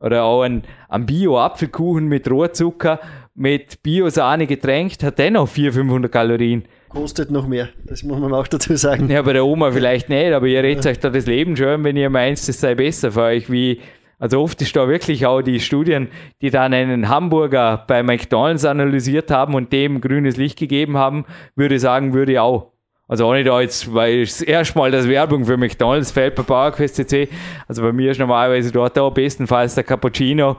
[0.00, 3.00] Oder auch ein, ein Bio-Apfelkuchen mit Rohrzucker,
[3.34, 6.64] mit Bio-Sahne getränkt, hat dennoch 400, 500 Kalorien.
[6.88, 9.10] Kostet noch mehr, das muss man auch dazu sagen.
[9.10, 11.96] Ja, bei der Oma vielleicht nicht, aber ihr redet euch da das Leben schon, wenn
[11.96, 13.80] ihr meint, es sei besser für euch, wie
[14.18, 16.08] also oft ist da wirklich auch die Studien,
[16.42, 21.24] die dann einen Hamburger bei McDonalds analysiert haben und dem grünes Licht gegeben haben,
[21.54, 22.72] würde sagen, würde ich auch.
[23.06, 26.96] Also auch nicht da jetzt, weil es erstmal das Werbung für McDonalds fällt bei PowerQuest
[26.96, 27.28] CC.
[27.66, 30.56] Also bei mir ist normalerweise dort auch bestenfalls der Cappuccino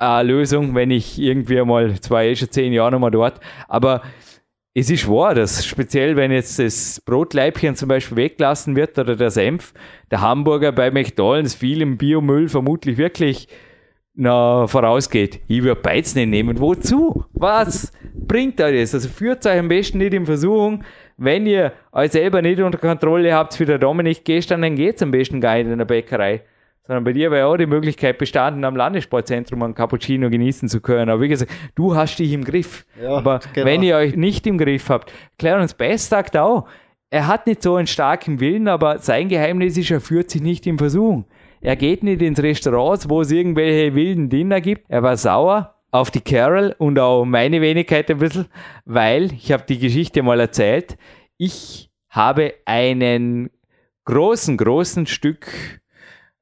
[0.00, 3.38] äh, Lösung, wenn ich irgendwie mal, zwei, schon zehn Jahre nochmal dort.
[3.68, 4.02] Aber
[4.74, 9.30] es ist wahr, dass speziell, wenn jetzt das Brotleibchen zum Beispiel weglassen wird oder der
[9.30, 9.72] Senf,
[10.10, 13.48] der Hamburger bei McDonalds viel im Biomüll vermutlich wirklich
[14.16, 15.40] na, vorausgeht.
[15.48, 16.58] Ich würde Beizen nicht nehmen.
[16.58, 17.24] Wozu?
[17.32, 18.94] Was bringt euch das?
[18.94, 20.84] Also führt euch am besten nicht in Versuchung.
[21.16, 25.02] Wenn ihr euch selber nicht unter Kontrolle habt, wie der Dominik gestern, dann geht es
[25.02, 26.42] am besten gar nicht in der Bäckerei
[26.86, 31.08] sondern bei dir wäre auch die Möglichkeit bestanden, am Landessportzentrum einen Cappuccino genießen zu können.
[31.08, 32.84] Aber wie gesagt, du hast dich im Griff.
[33.00, 33.66] Ja, Aber genau.
[33.66, 36.66] wenn ihr euch nicht im Griff habt, Clarence Best sagt auch,
[37.10, 40.66] er hat nicht so einen starken Willen, aber sein Geheimnis ist, er führt sich nicht
[40.66, 41.26] in Versuchung.
[41.60, 44.84] Er geht nicht ins Restaurant, wo es irgendwelche wilden Dinner gibt.
[44.88, 48.46] Er war sauer auf die Carol und auch meine Wenigkeit ein bisschen,
[48.84, 50.98] weil, ich habe die Geschichte mal erzählt,
[51.38, 53.50] ich habe einen
[54.04, 55.46] großen, großen Stück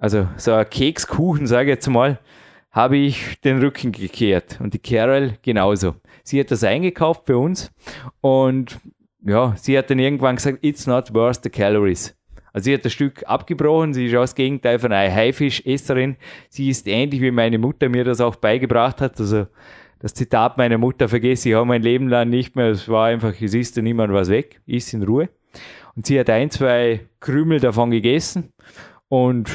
[0.02, 2.18] also so ein Kekskuchen, sage ich jetzt mal,
[2.72, 4.58] habe ich den Rücken gekehrt.
[4.60, 5.94] Und die Carol genauso.
[6.24, 7.70] Sie hat das eingekauft bei uns
[8.20, 8.80] und
[9.24, 12.16] ja, sie hat dann irgendwann gesagt, it's not worth the calories.
[12.52, 16.16] Also sie hat das Stück abgebrochen, sie ist auch das Gegenteil von einer Haifischesserin.
[16.48, 19.20] Sie ist ähnlich wie meine Mutter mir das auch beigebracht hat.
[19.20, 19.46] Also
[20.00, 22.70] das Zitat meiner Mutter vergesse ich auch mein Leben lang nicht mehr.
[22.70, 25.28] Es war einfach, es isst ja niemand was weg, isst in Ruhe.
[25.94, 28.52] Und sie hat ein, zwei Krümel davon gegessen
[29.08, 29.48] und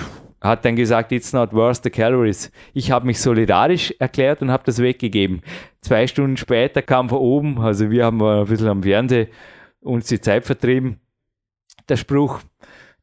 [0.47, 2.51] hat dann gesagt, it's not worth the calories.
[2.73, 5.41] Ich habe mich solidarisch erklärt und habe das weggegeben.
[5.81, 9.27] Zwei Stunden später kam von oben, also wir haben ein bisschen am Fernsehen
[9.81, 10.99] uns die Zeit vertrieben,
[11.87, 12.41] der Spruch,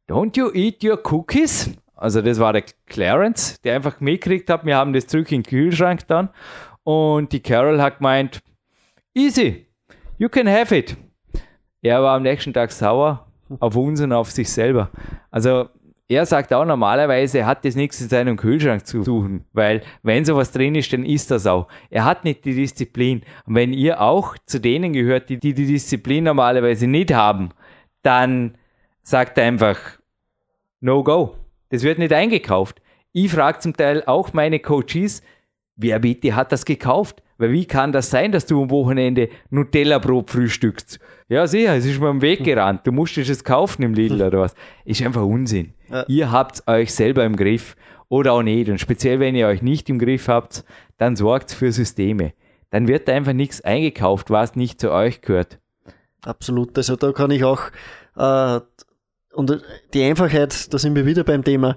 [0.09, 1.70] don't you eat your cookies?
[1.95, 5.49] Also das war der Clarence, der einfach mitgekriegt hat, wir haben das zurück in den
[5.49, 6.28] Kühlschrank dann
[6.82, 8.40] und die Carol hat gemeint,
[9.14, 9.66] easy,
[10.18, 10.97] you can have it.
[11.80, 13.26] Er war am nächsten Tag sauer
[13.61, 14.90] auf uns und auf sich selber.
[15.30, 15.68] Also
[16.09, 20.52] er sagt auch normalerweise, hat das nichts in seinem Kühlschrank zu suchen, weil wenn sowas
[20.52, 21.68] drin ist, dann ist das auch.
[21.90, 23.22] Er hat nicht die Disziplin.
[23.46, 27.50] Und wenn ihr auch zu denen gehört, die die, Disziplin normalerweise nicht haben,
[28.02, 28.57] dann
[29.02, 29.78] sagt er einfach,
[30.80, 31.36] no go.
[31.70, 32.82] Das wird nicht eingekauft.
[33.12, 35.22] Ich frage zum Teil auch meine Coaches,
[35.76, 37.22] wer bitte hat das gekauft?
[37.38, 41.00] Weil wie kann das sein, dass du am Wochenende Nutella-Brot frühstückst?
[41.28, 42.86] Ja, sicher, es ist mir am Weg gerannt.
[42.86, 44.55] Du musst es kaufen im Lidl oder was.
[44.84, 45.74] Ist einfach Unsinn.
[45.95, 46.05] Ja.
[46.09, 47.76] Ihr habt euch selber im Griff
[48.09, 48.68] oder auch nicht.
[48.68, 50.64] Und speziell, wenn ihr euch nicht im Griff habt,
[50.99, 52.32] dann sorgt für Systeme.
[52.70, 55.61] Dann wird einfach nichts eingekauft, was nicht zu euch gehört.
[56.22, 56.76] Absolut.
[56.76, 57.62] Also da kann ich auch,
[58.16, 58.61] äh,
[59.34, 61.76] und die Einfachheit, da sind wir wieder beim Thema.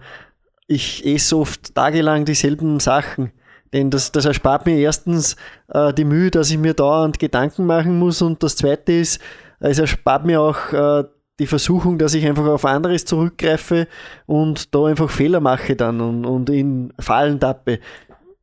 [0.65, 3.31] Ich esse oft tagelang dieselben Sachen.
[3.71, 5.35] Denn das, das erspart mir erstens
[5.67, 8.23] äh, die Mühe, dass ich mir dauernd Gedanken machen muss.
[8.23, 9.21] Und das zweite ist,
[9.59, 11.03] es erspart mir auch äh,
[11.39, 13.87] die Versuchung, dass ich einfach auf anderes zurückgreife
[14.25, 17.79] und da einfach Fehler mache dann und, und in Fallen tappe.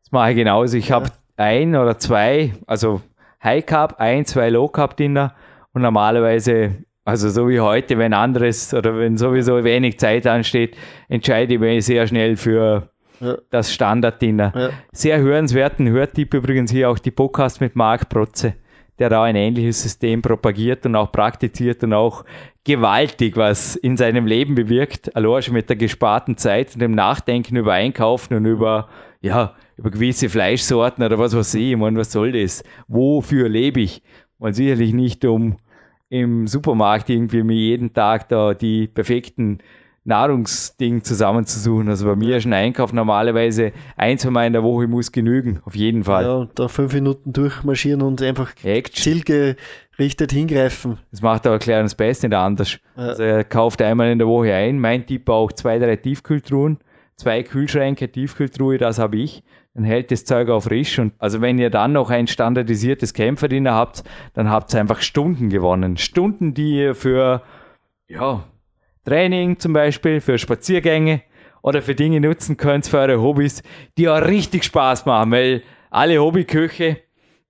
[0.03, 0.77] Das mache ich genauso.
[0.77, 0.97] Ich ja.
[0.97, 3.01] habe ein oder zwei, also
[3.43, 5.35] High Carb, ein, zwei Low Carb Dinner
[5.73, 10.77] und normalerweise, also so wie heute, wenn anderes oder wenn sowieso wenig Zeit ansteht,
[11.09, 12.91] entscheide ich mich sehr schnell für
[13.21, 13.37] ja.
[13.51, 14.53] das Standard-Dinner.
[14.55, 14.71] Ja.
[14.93, 18.55] Sehr hörenswerten Hörtipp übrigens hier auch die Podcast mit Marc Protze
[18.99, 22.25] der da ein ähnliches System propagiert und auch praktiziert und auch
[22.65, 25.15] gewaltig was in seinem Leben bewirkt.
[25.17, 28.89] Allein schon mit der gesparten Zeit und dem Nachdenken über Einkaufen und über,
[29.21, 31.73] ja, über gewisse Fleischsorten oder was weiß ich.
[31.73, 32.63] Ich meine, was soll das?
[32.89, 34.03] Wofür lebe ich?
[34.39, 35.57] Und sicherlich nicht, um
[36.09, 39.59] im Supermarkt irgendwie mir jeden Tag da die perfekten
[40.05, 41.89] Nahrungsding zusammenzusuchen.
[41.89, 45.61] Also bei mir ist ein Einkauf normalerweise ein, zwei Mal in der Woche muss genügen,
[45.65, 46.25] auf jeden Fall.
[46.25, 50.99] Ja, und da fünf Minuten durchmarschieren und einfach zielgerichtet hingreifen.
[51.11, 52.79] Das macht aber klar das Beste nicht anders.
[52.97, 53.03] Ja.
[53.03, 54.79] Also er kauft einmal in der Woche ein.
[54.79, 56.79] Mein Tipp auch zwei, drei Tiefkühltruhen,
[57.17, 59.43] zwei Kühlschränke, Tiefkühltruhe, das habe ich.
[59.73, 60.99] Dann hält das Zeug auch frisch.
[60.99, 65.49] Und also wenn ihr dann noch ein standardisiertes Kämpferdiener habt, dann habt ihr einfach Stunden
[65.49, 65.97] gewonnen.
[65.97, 67.43] Stunden, die ihr für
[68.07, 68.45] ja,
[69.05, 71.23] Training zum Beispiel, für Spaziergänge
[71.63, 73.63] oder für Dinge nutzen könnt, für eure Hobbys,
[73.97, 76.99] die auch richtig Spaß machen, weil alle Hobbyköche,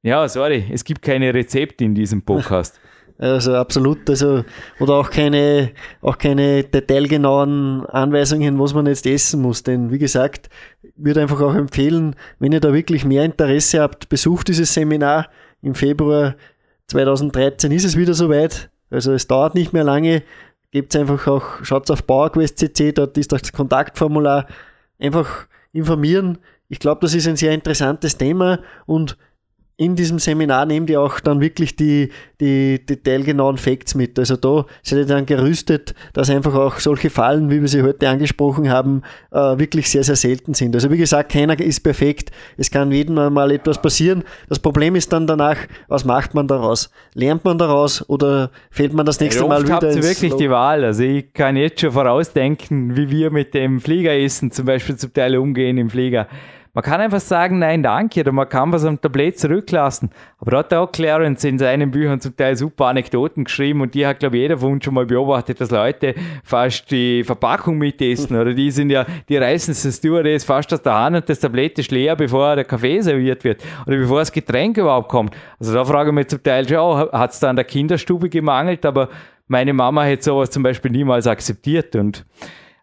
[0.02, 2.80] ja, sorry, es gibt keine Rezepte in diesem Podcast.
[3.16, 4.44] Also absolut, also
[4.80, 5.70] oder auch keine,
[6.02, 9.62] auch keine detailgenauen Anweisungen, was man jetzt essen muss.
[9.62, 10.48] Denn wie gesagt,
[10.96, 15.28] würde einfach auch empfehlen, wenn ihr da wirklich mehr Interesse habt, besucht dieses Seminar.
[15.62, 16.34] Im Februar
[16.88, 18.68] 2013 ist es wieder soweit.
[18.90, 20.22] Also es dauert nicht mehr lange
[20.74, 24.48] gebt einfach auch, schaut auf PowerQuest.cc, dort ist das Kontaktformular.
[24.98, 26.38] Einfach informieren.
[26.68, 29.16] Ich glaube, das ist ein sehr interessantes Thema und
[29.76, 32.10] in diesem Seminar nehmt ihr auch dann wirklich die,
[32.40, 34.16] die detailgenauen Facts mit.
[34.20, 38.08] Also da seid ihr dann gerüstet, dass einfach auch solche Fallen, wie wir sie heute
[38.08, 39.02] angesprochen haben,
[39.32, 40.76] äh, wirklich sehr, sehr selten sind.
[40.76, 42.30] Also wie gesagt, keiner ist perfekt.
[42.56, 44.22] Es kann jedem mal etwas passieren.
[44.48, 45.56] Das Problem ist dann danach,
[45.88, 46.90] was macht man daraus?
[47.14, 50.40] Lernt man daraus oder fällt man das nächste ja, Mal wieder habt ins wirklich Lob?
[50.40, 50.84] die Wahl.
[50.84, 55.36] Also ich kann jetzt schon vorausdenken, wie wir mit dem Fliegeressen zum Beispiel zum Teil
[55.36, 56.28] umgehen im Flieger.
[56.74, 60.10] Man kann einfach sagen, nein, danke, oder man kann was am Tablet zurücklassen.
[60.38, 64.04] Aber da hat auch Clarence in seinen Büchern zum Teil super Anekdoten geschrieben und die
[64.04, 68.36] hat, glaube ich, jeder von uns schon mal beobachtet, dass Leute fast die Verpackung mitessen,
[68.36, 71.78] oder die sind ja, die reißen das Stewardess fast aus der Hand und das Tablet
[71.78, 75.32] ist leer, bevor der Kaffee serviert wird, oder bevor das Getränk überhaupt kommt.
[75.60, 78.28] Also da frage ich mich zum Teil schon, oh, hat es da an der Kinderstube
[78.28, 79.10] gemangelt, aber
[79.46, 82.26] meine Mama hätte sowas zum Beispiel niemals akzeptiert und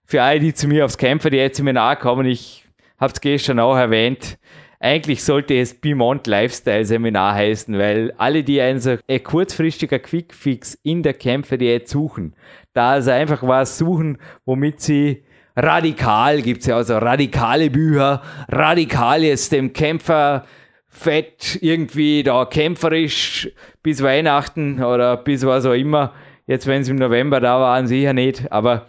[0.06, 2.66] für alle, die zu mir aufs Kämpfer, die jetzt mir nahe kommen, ich
[3.02, 4.38] habe es gestern auch erwähnt,
[4.80, 10.76] eigentlich sollte es Bimont Lifestyle Seminar heißen, weil alle, die ein so ein kurzfristiger Quickfix
[10.84, 12.36] in der Kämpferdiät suchen,
[12.74, 15.24] da sie einfach was suchen, womit sie
[15.56, 20.46] radikal, gibt es ja also radikale Bücher, radikal jetzt dem Kämpfer
[20.88, 23.50] fett irgendwie da kämpferisch
[23.82, 26.14] bis Weihnachten oder bis was auch immer.
[26.48, 28.88] Jetzt, wenn sie im November da waren, sicher nicht, aber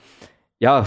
[0.59, 0.87] ja,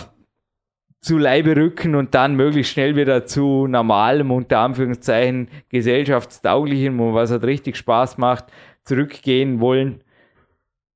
[1.06, 7.30] zu Leibe rücken und dann möglichst schnell wieder zu normalem, unter Anführungszeichen, gesellschaftstauglichem und was
[7.30, 8.46] hat richtig Spaß macht,
[8.86, 10.04] zurückgehen wollen,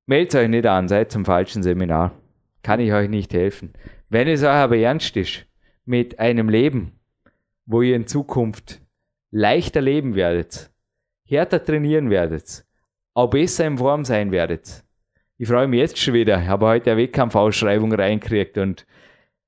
[0.06, 2.10] meldet euch nicht an, seid zum falschen Seminar.
[2.64, 3.72] Kann ich euch nicht helfen.
[4.08, 5.46] Wenn es euch aber ernst ist,
[5.84, 6.98] mit einem Leben,
[7.64, 8.82] wo ihr in Zukunft
[9.30, 10.72] leichter leben werdet,
[11.24, 12.64] härter trainieren werdet,
[13.14, 14.82] auch besser in Form sein werdet.
[15.38, 16.42] Ich freue mich jetzt schon wieder.
[16.42, 18.86] Ich habe heute eine Wettkampfausschreibung reinkriegt und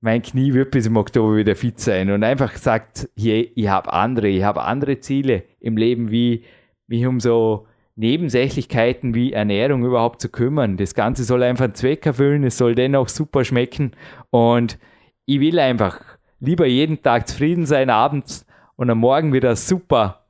[0.02, 3.92] mein Knie wird bis im Oktober wieder fit sein und einfach sagt, hey, ich habe
[3.92, 6.42] andere, ich habe andere Ziele im Leben, wie
[6.88, 10.76] mich um so Nebensächlichkeiten wie Ernährung überhaupt zu kümmern.
[10.76, 13.92] Das Ganze soll einfach einen Zweck erfüllen, es soll dennoch super schmecken
[14.30, 14.76] und
[15.24, 16.00] ich will einfach
[16.40, 18.44] lieber jeden Tag zufrieden sein abends
[18.74, 20.24] und am Morgen wieder super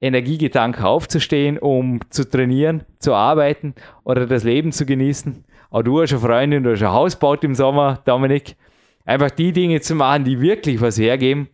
[0.00, 5.44] Energiegedanke aufzustehen, um zu trainieren, zu arbeiten oder das Leben zu genießen.
[5.70, 8.56] Auch du hast eine Freundin, du hast ein Haus gebaut im Sommer, Dominik
[9.04, 11.48] einfach die Dinge zu machen, die wirklich was hergeben.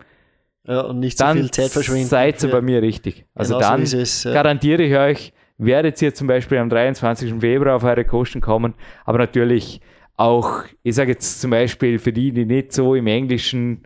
[0.64, 2.06] Ja, und nicht so viel Zeit verschwinden.
[2.06, 3.24] Seid ihr bei mir richtig.
[3.34, 4.34] Also genau dann so es, ja.
[4.34, 7.34] garantiere ich euch, werdet ihr zum Beispiel am 23.
[7.40, 8.74] Februar auf eure Kosten kommen,
[9.04, 9.80] aber natürlich
[10.16, 13.84] auch, ich sage jetzt zum Beispiel für die, die nicht so im Englischen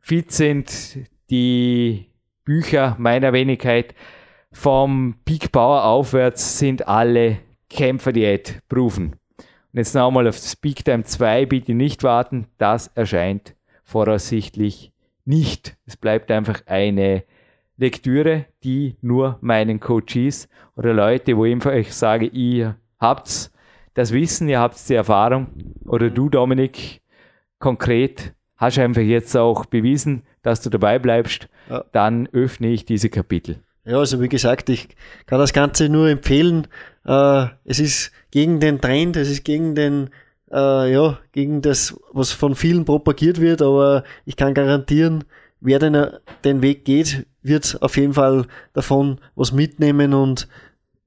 [0.00, 0.98] fit sind,
[1.30, 2.06] die
[2.44, 3.94] Bücher meiner Wenigkeit
[4.52, 9.16] vom Peak Power aufwärts sind alle Kämpferdiät proven.
[9.76, 13.54] Und jetzt nochmal auf das Peak Time 2 bitte nicht warten, das erscheint
[13.84, 14.90] voraussichtlich
[15.26, 15.76] nicht.
[15.84, 17.24] Es bleibt einfach eine
[17.76, 23.52] Lektüre, die nur meinen Coaches oder Leute, wo ich euch sage, ihr habt's
[23.92, 25.48] das Wissen, ihr habt die Erfahrung
[25.84, 27.02] oder du, Dominik,
[27.58, 31.84] konkret hast einfach jetzt auch bewiesen, dass du dabei bleibst, ja.
[31.92, 33.62] dann öffne ich diese Kapitel.
[33.86, 34.88] Ja, also wie gesagt, ich
[35.26, 36.66] kann das Ganze nur empfehlen.
[37.04, 40.10] Äh, es ist gegen den Trend, es ist gegen den,
[40.50, 45.22] äh, ja, gegen das, was von vielen propagiert wird, aber ich kann garantieren,
[45.60, 46.04] wer den,
[46.42, 50.48] den Weg geht, wird auf jeden Fall davon was mitnehmen und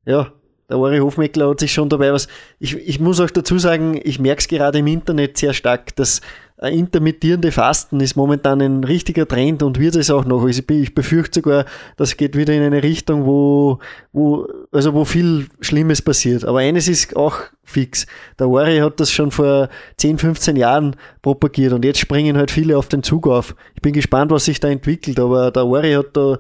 [0.06, 0.32] ja,
[0.70, 2.30] der Ori Hofmeckler hat sich schon dabei was.
[2.60, 6.22] Ich, ich muss auch dazu sagen, ich merke es gerade im Internet sehr stark, dass
[6.62, 10.44] intermittierende Fasten ist momentan ein richtiger Trend und wird es auch noch.
[10.44, 13.80] Also ich befürchte sogar, das geht wieder in eine Richtung, wo,
[14.12, 16.44] wo, also wo viel Schlimmes passiert.
[16.44, 18.08] Aber eines ist auch fix.
[18.38, 22.78] Der Ori hat das schon vor 10, 15 Jahren propagiert und jetzt springen halt viele
[22.78, 23.56] auf den Zug auf.
[23.76, 26.40] Ich bin gespannt, was sich da entwickelt, aber der Ori hat da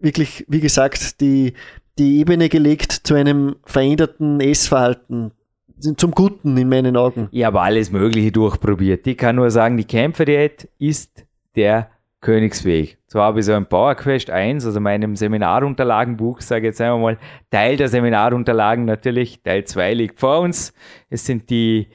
[0.00, 1.54] wirklich, wie gesagt, die,
[1.98, 5.32] die Ebene gelegt zu einem veränderten Essverhalten
[5.80, 7.28] zum Guten in meinen Augen.
[7.30, 9.06] Ich habe alles Mögliche durchprobiert.
[9.06, 11.24] Ich kann nur sagen, die Kämpferdiät ist
[11.56, 12.98] der Königsweg.
[13.06, 17.18] So habe ich so ein PowerQuest 1, also meinem Seminarunterlagenbuch, sage ich jetzt einmal mal,
[17.50, 20.74] Teil der Seminarunterlagen natürlich, Teil 2 liegt vor uns.
[21.08, 21.88] Es sind die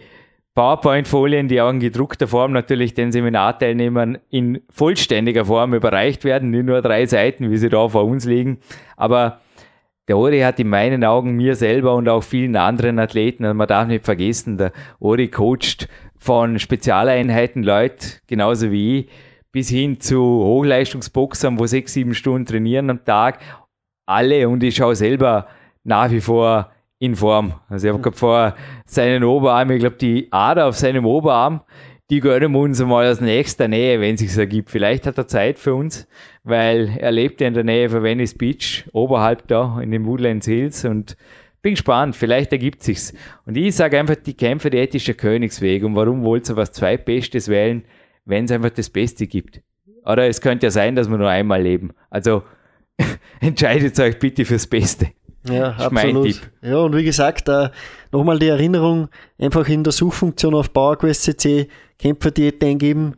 [0.55, 6.65] PowerPoint-Folien, die auch in gedruckter Form natürlich den Seminarteilnehmern in vollständiger Form überreicht werden, nicht
[6.65, 8.59] nur drei Seiten, wie sie da vor uns liegen.
[8.97, 9.41] Aber
[10.07, 13.67] der Ori hat in meinen Augen mir selber und auch vielen anderen Athleten, also man
[13.67, 15.87] darf nicht vergessen, der Ori coacht
[16.17, 19.09] von Spezialeinheiten Leute, genauso wie ich,
[19.51, 23.39] bis hin zu Hochleistungsboxern, wo sechs, sieben Stunden trainieren am Tag.
[24.05, 25.47] Alle und ich schaue selber
[25.83, 27.53] nach wie vor in Form.
[27.69, 31.61] Also ich habe gerade vor seinen Oberarm, ich glaube die Ader auf seinem Oberarm,
[32.09, 34.69] die gönnen uns mal aus nächster Nähe, wenn es sich ergibt.
[34.69, 36.07] Vielleicht hat er Zeit für uns,
[36.43, 40.45] weil er lebt ja in der Nähe von Venice Beach, oberhalb da in den Woodlands
[40.45, 41.17] Hills und
[41.63, 43.11] bin gespannt, vielleicht ergibt sich's.
[43.45, 45.83] Und ich sage einfach, die Kämpfe, die ethische Königsweg.
[45.83, 47.83] Und warum wollt ihr was Zweitbestes wählen,
[48.25, 49.61] wenn es einfach das Beste gibt?
[50.05, 51.93] Oder es könnte ja sein, dass wir nur einmal leben.
[52.11, 52.43] Also
[53.39, 55.07] entscheidet euch bitte fürs Beste.
[55.49, 56.41] Ja, absolut.
[56.61, 57.69] Ja, und wie gesagt, äh,
[58.11, 61.67] nochmal die Erinnerung, einfach in der Suchfunktion auf PowerQuest CC
[61.99, 63.15] Kämpferdiät eingeben.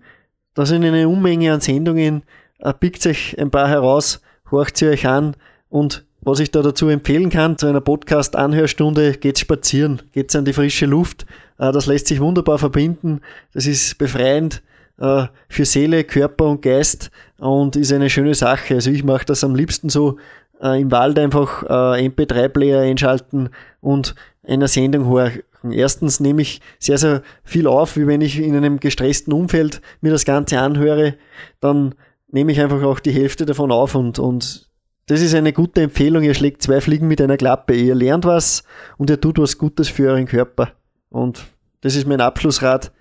[0.53, 2.23] Da sind eine Unmenge an Sendungen.
[2.59, 4.21] Äh, pickt euch ein paar heraus,
[4.51, 5.35] horcht sie euch an
[5.69, 10.51] und was ich da dazu empfehlen kann, zu einer Podcast-Anhörstunde, geht spazieren, geht an die
[10.51, 11.25] frische Luft.
[11.57, 13.21] Äh, das lässt sich wunderbar verbinden.
[13.53, 14.61] Das ist befreiend
[14.99, 18.75] äh, für Seele, Körper und Geist und ist eine schöne Sache.
[18.75, 20.17] Also ich mache das am liebsten so
[20.61, 23.49] äh, im Wald einfach äh, MP3-Player einschalten
[23.81, 25.43] und einer Sendung horchen.
[25.71, 30.11] Erstens nehme ich sehr, sehr viel auf, wie wenn ich in einem gestressten Umfeld mir
[30.11, 31.15] das Ganze anhöre,
[31.59, 31.95] dann
[32.29, 34.67] nehme ich einfach auch die Hälfte davon auf und, und
[35.07, 36.23] das ist eine gute Empfehlung.
[36.23, 37.73] Ihr schlägt zwei Fliegen mit einer Klappe.
[37.73, 38.63] Ihr lernt was
[38.97, 40.73] und ihr tut was Gutes für euren Körper.
[41.09, 41.45] Und
[41.81, 42.91] das ist mein Abschlussrat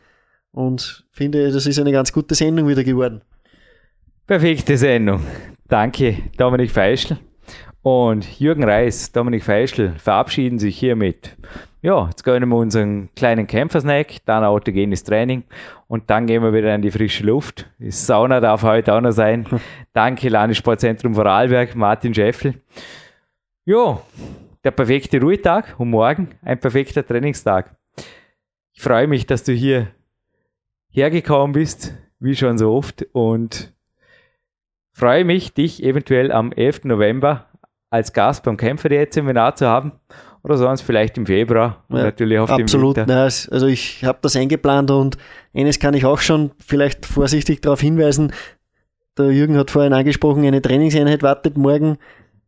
[0.52, 3.22] und finde, das ist eine ganz gute Sendung wieder geworden.
[4.26, 5.20] Perfekte Sendung.
[5.68, 7.18] Danke, Dominik Feischl.
[7.86, 11.36] Und Jürgen Reis, Dominik Feischl verabschieden sich hiermit.
[11.82, 15.44] Ja, jetzt gönnen wir unseren kleinen Kämpfersnack, dann autogenes Training
[15.86, 17.70] und dann gehen wir wieder in die frische Luft.
[17.78, 19.46] Die Sauna darf heute auch noch sein.
[19.92, 22.54] Danke, Landessportzentrum Vorarlberg, Martin Scheffel.
[23.64, 24.02] Ja,
[24.64, 27.76] der perfekte Ruhetag und morgen ein perfekter Trainingstag.
[28.72, 29.92] Ich freue mich, dass du hier
[30.90, 33.72] hergekommen bist, wie schon so oft und
[34.92, 36.86] freue mich, dich eventuell am 11.
[36.86, 37.45] November
[37.96, 39.92] als Gast beim Kämpfer-Seminar zu haben
[40.42, 43.24] oder sonst vielleicht im Februar ja, natürlich auf absolut, dem Winter.
[43.24, 45.18] Absolut, also ich habe das eingeplant und
[45.54, 48.32] eines kann ich auch schon vielleicht vorsichtig darauf hinweisen,
[49.18, 51.96] der Jürgen hat vorhin angesprochen, eine Trainingseinheit wartet morgen.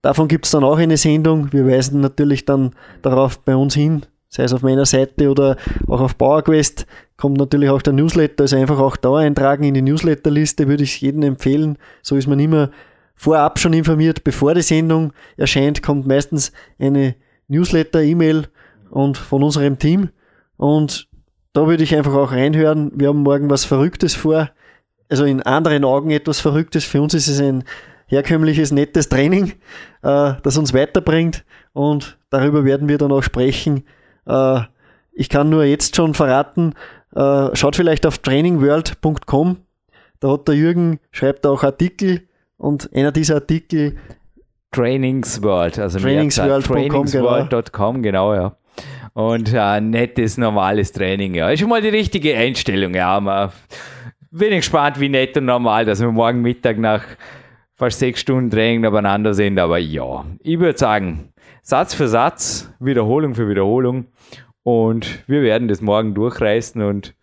[0.03, 1.53] Davon gibt es dann auch eine Sendung.
[1.53, 6.01] Wir weisen natürlich dann darauf bei uns hin, sei es auf meiner Seite oder auch
[6.01, 6.87] auf PowerQuest,
[7.17, 11.01] kommt natürlich auch der Newsletter, also einfach auch da eintragen in die Newsletterliste, würde ich
[11.01, 11.79] jedem empfehlen.
[12.03, 12.71] So ist man immer
[13.19, 17.17] vorab schon informiert, bevor die Sendung erscheint, kommt meistens eine
[17.49, 18.47] Newsletter-E-Mail
[18.91, 20.11] und von unserem Team.
[20.57, 21.09] Und
[21.53, 22.93] da würde ich einfach auch reinhören.
[22.95, 24.51] Wir haben morgen was Verrücktes vor.
[25.09, 26.85] Also in anderen Augen etwas Verrücktes.
[26.85, 27.65] Für uns ist es ein
[28.07, 29.55] herkömmliches, nettes Training,
[30.03, 31.45] äh, das uns weiterbringt.
[31.73, 33.85] Und darüber werden wir dann auch sprechen.
[34.27, 34.61] Äh,
[35.13, 36.75] ich kann nur jetzt schon verraten,
[37.17, 39.57] äh, schaut vielleicht auf trainingworld.com.
[40.21, 42.28] Da hat der Jürgen, schreibt auch Artikel
[42.59, 43.97] und einer dieser Artikel
[44.73, 48.33] Trainingsworld, also Trainingsworld.com, Trainingsworld.com, genau.
[48.33, 48.57] genau, ja.
[49.15, 51.49] Und äh, nettes, normales Training, ja.
[51.51, 53.19] Ist schon mal die richtige Einstellung, ja.
[53.19, 53.51] Man,
[54.31, 57.03] bin gespannt, wie nett und normal, dass wir morgen Mittag nach
[57.75, 61.33] fast sechs Stunden Training nebeneinander sind, aber ja, ich würde sagen,
[61.63, 64.07] Satz für Satz, Wiederholung für Wiederholung
[64.65, 67.15] und wir werden das morgen durchreißen und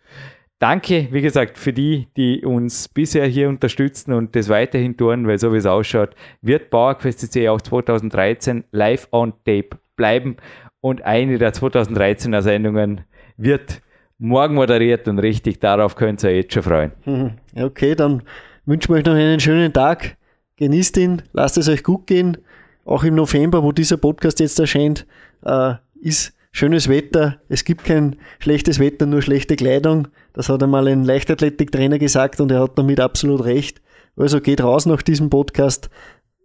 [0.58, 5.38] danke, wie gesagt, für die, die uns bisher hier unterstützen und das weiterhin tun, weil
[5.38, 10.36] so wie es ausschaut, wird PowerQuest CC auch 2013 live on tape bleiben
[10.80, 13.02] und eine der 2013er Sendungen
[13.36, 13.82] wird
[14.18, 16.92] morgen moderiert und richtig, darauf könnt ihr jetzt schon freuen.
[17.04, 17.32] Mhm.
[17.54, 18.22] Okay, dann
[18.64, 20.16] wünschen wir euch noch einen schönen Tag.
[20.56, 22.38] Genießt ihn, lasst es euch gut gehen.
[22.84, 25.06] Auch im November, wo dieser Podcast jetzt erscheint,
[25.44, 27.36] äh, ist schönes Wetter.
[27.50, 30.08] Es gibt kein schlechtes Wetter, nur schlechte Kleidung.
[30.32, 33.82] Das hat einmal ein Leichtathletiktrainer gesagt und er hat damit absolut recht.
[34.16, 35.90] Also geht raus nach diesem Podcast,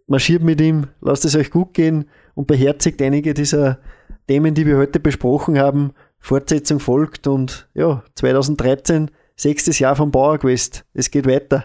[0.06, 3.78] marschiert mit ihm, lasst es euch gut gehen und beherzigt einige dieser
[4.28, 5.92] Themen, die wir heute besprochen haben.
[6.18, 10.84] Fortsetzung folgt und ja, 2013, sechstes Jahr vom Bauer Quest.
[10.92, 11.64] Es geht weiter.